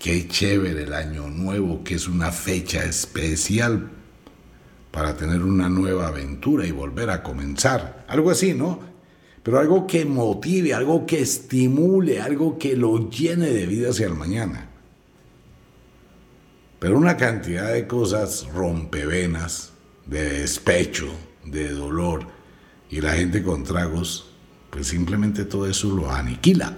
Qué 0.00 0.26
chévere 0.26 0.83
el 0.83 0.94
año 0.94 1.29
nuevo, 1.29 1.85
que 1.85 1.94
es 1.94 2.09
una 2.09 2.33
fecha 2.33 2.85
especial 2.85 3.90
para 4.96 5.14
tener 5.14 5.42
una 5.42 5.68
nueva 5.68 6.06
aventura 6.06 6.66
y 6.66 6.70
volver 6.70 7.11
a 7.11 7.22
comenzar. 7.22 8.06
Algo 8.09 8.30
así, 8.30 8.54
¿no? 8.54 8.80
Pero 9.42 9.59
algo 9.59 9.87
que 9.87 10.06
motive, 10.06 10.72
algo 10.72 11.04
que 11.04 11.20
estimule, 11.20 12.22
algo 12.22 12.56
que 12.56 12.74
lo 12.74 13.11
llene 13.11 13.50
de 13.50 13.66
vida 13.66 13.90
hacia 13.90 14.06
el 14.06 14.14
mañana. 14.14 14.70
Pero 16.78 16.96
una 16.96 17.18
cantidad 17.18 17.74
de 17.74 17.87
cosas 17.87 18.46
rompevenas, 18.54 19.72
de 20.06 20.40
despecho, 20.40 21.09
de 21.44 21.68
dolor, 21.74 22.28
y 22.88 23.02
la 23.02 23.12
gente 23.12 23.42
con 23.42 23.64
tragos, 23.64 24.30
pues 24.70 24.87
simplemente 24.87 25.44
todo 25.44 25.66
eso 25.66 25.90
lo 25.90 26.11
aniquila. 26.11 26.74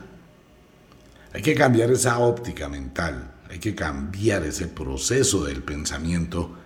Hay 1.33 1.43
que 1.43 1.55
cambiar 1.55 1.93
esa 1.93 2.19
óptica 2.19 2.69
mental, 2.69 3.33
hay 3.49 3.61
que 3.61 3.77
cambiar 3.77 4.43
ese 4.43 4.67
proceso 4.67 5.45
del 5.45 5.63
pensamiento 5.63 6.57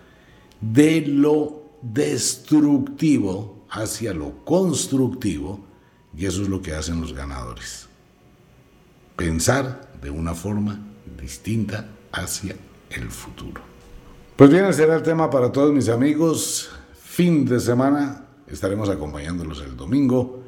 de 0.63 1.03
lo 1.03 1.63
destructivo 1.83 3.67
hacia 3.69 4.15
lo 4.15 4.45
constructivo, 4.45 5.61
y 6.17 6.27
eso 6.27 6.43
es 6.43 6.49
lo 6.49 6.63
que 6.63 6.75
hacen 6.75 7.01
los 7.01 7.13
ganadores. 7.13 7.89
Pensar 9.17 9.93
de 10.01 10.11
una 10.11 10.35
forma 10.35 10.79
distinta 11.21 11.89
hacia 12.13 12.57
el 12.91 13.11
futuro. 13.11 13.63
Pues 14.37 14.51
bien, 14.51 14.65
ese 14.65 14.83
será 14.83 14.97
el 14.97 15.03
tema 15.03 15.31
para 15.31 15.53
todos 15.53 15.73
mis 15.73 15.89
amigos. 15.89 16.71
Fin 16.95 17.45
de 17.45 17.61
semana, 17.61 18.27
estaremos 18.47 18.89
acompañándolos 18.89 19.61
el 19.63 19.77
domingo. 19.77 20.43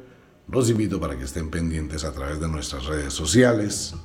Los 0.47 0.69
invito 0.69 0.99
para 0.99 1.17
que 1.17 1.23
estén 1.23 1.49
pendientes 1.49 2.03
a 2.03 2.11
través 2.11 2.39
de 2.39 2.47
nuestras 2.47 2.85
redes 2.85 3.13
sociales. 3.13 3.95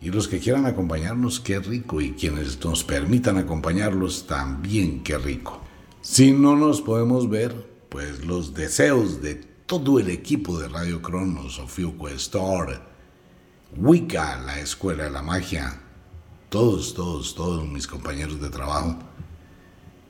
Y 0.00 0.10
los 0.10 0.28
que 0.28 0.38
quieran 0.38 0.66
acompañarnos, 0.66 1.40
qué 1.40 1.58
rico. 1.58 2.00
Y 2.00 2.12
quienes 2.12 2.62
nos 2.64 2.84
permitan 2.84 3.36
acompañarlos, 3.36 4.26
también 4.26 5.02
qué 5.02 5.18
rico. 5.18 5.60
Si 6.00 6.32
no 6.32 6.56
nos 6.56 6.80
podemos 6.80 7.28
ver, 7.28 7.68
pues 7.88 8.24
los 8.24 8.54
deseos 8.54 9.20
de 9.22 9.34
todo 9.34 9.98
el 9.98 10.08
equipo 10.08 10.58
de 10.58 10.68
Radio 10.68 11.02
Cronos, 11.02 11.58
Ofiuco 11.58 12.08
Store, 12.08 12.78
Wicca, 13.76 14.40
la 14.40 14.60
Escuela 14.60 15.04
de 15.04 15.10
la 15.10 15.22
Magia, 15.22 15.80
todos, 16.48 16.94
todos, 16.94 17.34
todos 17.34 17.68
mis 17.68 17.86
compañeros 17.86 18.40
de 18.40 18.48
trabajo, 18.48 18.98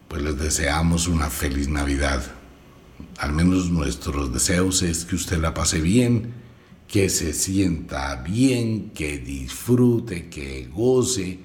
pues 0.07 0.23
les 0.23 0.39
deseamos 0.39 1.09
una 1.09 1.29
feliz 1.31 1.69
Navidad. 1.69 2.23
Al 3.19 3.33
menos 3.33 3.71
nuestros 3.71 4.33
deseos 4.33 4.83
es 4.83 5.05
que 5.05 5.17
usted 5.17 5.39
la 5.39 5.55
pase 5.55 5.81
bien, 5.81 6.35
que 6.89 7.11
se 7.11 7.35
sienta 7.35 8.17
bien, 8.17 8.91
que 8.91 9.19
disfrute, 9.19 10.29
que 10.31 10.69
goce, 10.73 11.39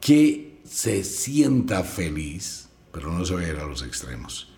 que 0.00 0.60
se 0.64 1.04
sienta 1.04 1.84
feliz, 1.84 2.70
pero 2.90 3.12
no 3.12 3.24
se 3.26 3.34
vaya 3.34 3.48
a 3.48 3.50
ir 3.50 3.58
a 3.58 3.66
los 3.66 3.82
extremos. 3.82 4.50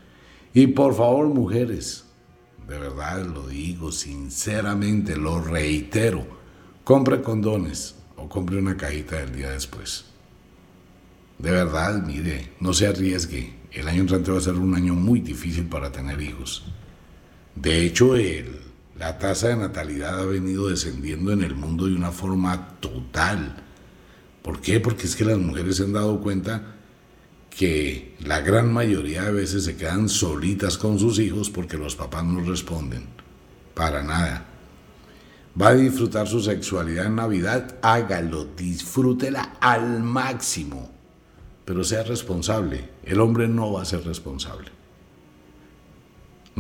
Y 0.55 0.69
por 0.69 0.95
favor, 0.95 1.27
mujeres, 1.27 2.05
de 2.69 2.79
verdad 2.79 3.27
lo 3.27 3.49
digo, 3.49 3.91
sinceramente 3.91 5.17
lo 5.17 5.43
reitero, 5.43 6.25
compre 6.85 7.21
condones 7.21 7.97
o 8.17 8.29
compre 8.29 8.59
una 8.59 8.77
cajita 8.77 9.17
del 9.17 9.35
día 9.35 9.51
después. 9.51 10.05
De 11.39 11.51
verdad, 11.51 12.01
mire, 12.05 12.53
no 12.61 12.73
se 12.75 12.87
arriesgue. 12.87 13.55
El 13.73 13.89
año 13.89 14.03
entrante 14.03 14.31
va 14.31 14.39
a 14.39 14.43
ser 14.43 14.55
un 14.55 14.75
año 14.75 14.95
muy 14.95 15.21
difícil 15.21 15.67
para 15.67 15.91
tener 15.91 16.21
hijos. 16.21 16.65
De 17.55 17.85
hecho, 17.85 18.15
el, 18.15 18.70
la 19.01 19.19
tasa 19.19 19.49
de 19.49 19.57
natalidad 19.57 20.21
ha 20.21 20.27
venido 20.27 20.69
descendiendo 20.69 21.33
en 21.33 21.43
el 21.43 21.55
mundo 21.55 21.87
de 21.87 21.95
una 21.95 22.13
forma 22.13 22.77
total. 22.81 23.57
¿Por 24.43 24.61
qué? 24.61 24.79
Porque 24.79 25.07
es 25.07 25.17
que 25.17 25.25
las 25.25 25.39
mujeres 25.39 25.77
se 25.77 25.85
han 25.85 25.95
dado 25.95 26.21
cuenta 26.21 26.77
que 27.49 28.15
la 28.21 28.43
gran 28.43 28.71
mayoría 28.71 29.23
de 29.25 29.33
veces 29.33 29.65
se 29.65 29.77
quedan 29.77 30.11
solitas 30.11 30.77
con 30.77 30.99
sus 30.99 31.19
hijos 31.19 31.49
porque 31.49 31.79
los 31.79 31.97
papás 31.97 32.25
no 32.25 32.41
responden. 32.41 33.07
Para 33.75 34.03
nada 34.03 34.47
va 35.61 35.69
a 35.69 35.75
disfrutar 35.75 36.29
su 36.29 36.41
sexualidad 36.41 37.07
en 37.07 37.17
Navidad, 37.17 37.79
hágalo, 37.81 38.45
disfrútela 38.55 39.57
al 39.61 40.03
máximo, 40.03 40.91
pero 41.65 41.85
sea 41.85 42.03
responsable. 42.03 42.91
El 43.03 43.21
hombre 43.21 43.49
no 43.49 43.73
va 43.73 43.83
a 43.83 43.87
ser 43.87 44.05
responsable. 44.05 44.80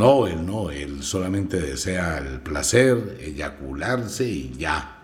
No, 0.00 0.26
él 0.26 0.46
no, 0.46 0.70
él 0.70 1.02
solamente 1.02 1.60
desea 1.60 2.16
el 2.16 2.40
placer, 2.40 3.18
eyacularse 3.20 4.26
y 4.26 4.50
ya. 4.56 5.02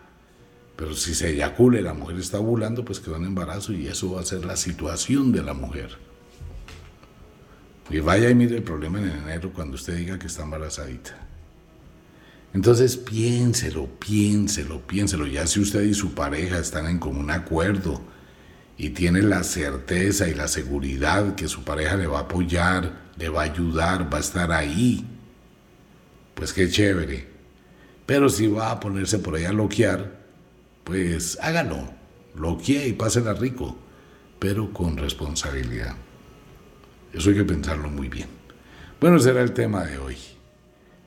Pero 0.74 0.94
si 0.94 1.14
se 1.14 1.32
eyacula 1.32 1.78
y 1.78 1.82
la 1.82 1.92
mujer 1.92 2.16
está 2.16 2.38
ovulando, 2.38 2.82
pues 2.82 3.00
quedó 3.00 3.16
en 3.16 3.24
embarazo 3.24 3.74
y 3.74 3.88
eso 3.88 4.12
va 4.12 4.22
a 4.22 4.24
ser 4.24 4.46
la 4.46 4.56
situación 4.56 5.32
de 5.32 5.42
la 5.42 5.52
mujer. 5.52 5.98
Y 7.90 8.00
vaya 8.00 8.30
y 8.30 8.34
mire 8.34 8.56
el 8.56 8.62
problema 8.62 8.98
en 8.98 9.10
enero 9.10 9.52
cuando 9.52 9.74
usted 9.74 9.98
diga 9.98 10.18
que 10.18 10.28
está 10.28 10.44
embarazadita. 10.44 11.14
Entonces 12.54 12.96
piénselo, 12.96 13.90
piénselo, 13.98 14.80
piénselo. 14.80 15.26
Ya 15.26 15.46
si 15.46 15.60
usted 15.60 15.82
y 15.82 15.92
su 15.92 16.14
pareja 16.14 16.58
están 16.58 16.86
en 16.86 16.98
común 16.98 17.30
acuerdo 17.30 18.00
y 18.78 18.90
tiene 18.90 19.22
la 19.22 19.42
certeza 19.42 20.28
y 20.28 20.34
la 20.34 20.48
seguridad 20.48 21.34
que 21.34 21.48
su 21.48 21.64
pareja 21.64 21.96
le 21.96 22.06
va 22.06 22.18
a 22.18 22.22
apoyar, 22.22 23.06
le 23.16 23.28
va 23.28 23.42
a 23.42 23.44
ayudar, 23.44 24.12
va 24.12 24.18
a 24.18 24.20
estar 24.20 24.52
ahí, 24.52 25.04
pues 26.34 26.52
qué 26.52 26.68
chévere. 26.68 27.26
Pero 28.04 28.28
si 28.28 28.46
va 28.46 28.70
a 28.70 28.80
ponerse 28.80 29.18
por 29.18 29.34
ahí 29.34 29.44
a 29.44 29.52
loquear, 29.52 30.20
pues 30.84 31.38
hágalo, 31.40 31.90
loquee 32.36 32.88
y 32.88 32.92
pásela 32.92 33.32
rico, 33.32 33.76
pero 34.38 34.72
con 34.72 34.96
responsabilidad. 34.96 35.96
Eso 37.12 37.30
hay 37.30 37.36
que 37.36 37.44
pensarlo 37.44 37.88
muy 37.88 38.08
bien. 38.08 38.28
Bueno, 39.00 39.18
será 39.18 39.42
el 39.42 39.52
tema 39.52 39.84
de 39.84 39.98
hoy. 39.98 40.16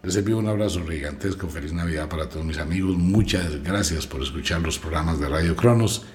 Les 0.01 0.15
envío 0.15 0.37
un 0.37 0.47
abrazo 0.47 0.85
gigantesco, 0.87 1.47
feliz 1.49 1.73
Navidad 1.73 2.09
para 2.09 2.29
todos 2.29 2.45
mis 2.45 2.57
amigos, 2.57 2.97
muchas 2.97 3.61
gracias 3.63 4.07
por 4.07 4.23
escuchar 4.23 4.61
los 4.61 4.79
programas 4.79 5.19
de 5.19 5.27
Radio 5.27 5.55
Cronos 5.55 6.05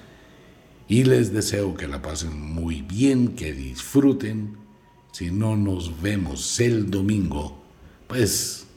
y 0.87 1.03
les 1.03 1.33
deseo 1.33 1.75
que 1.75 1.87
la 1.87 2.01
pasen 2.01 2.39
muy 2.39 2.81
bien, 2.81 3.35
que 3.35 3.53
disfruten. 3.53 4.57
Si 5.11 5.31
no 5.31 5.55
nos 5.55 6.01
vemos 6.01 6.59
el 6.59 6.91
domingo, 6.91 7.63
pues 8.07 8.67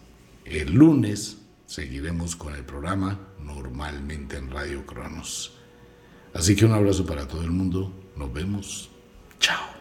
el 0.45 0.73
lunes 0.73 1.39
seguiremos 1.67 2.37
con 2.37 2.55
el 2.55 2.65
programa 2.65 3.19
normalmente 3.43 4.37
en 4.37 4.51
Radio 4.51 4.87
Cronos. 4.87 5.53
Así 6.33 6.55
que 6.55 6.65
un 6.65 6.73
abrazo 6.73 7.05
para 7.05 7.27
todo 7.27 7.43
el 7.43 7.51
mundo, 7.51 7.93
nos 8.17 8.33
vemos, 8.33 8.91
chao. 9.41 9.78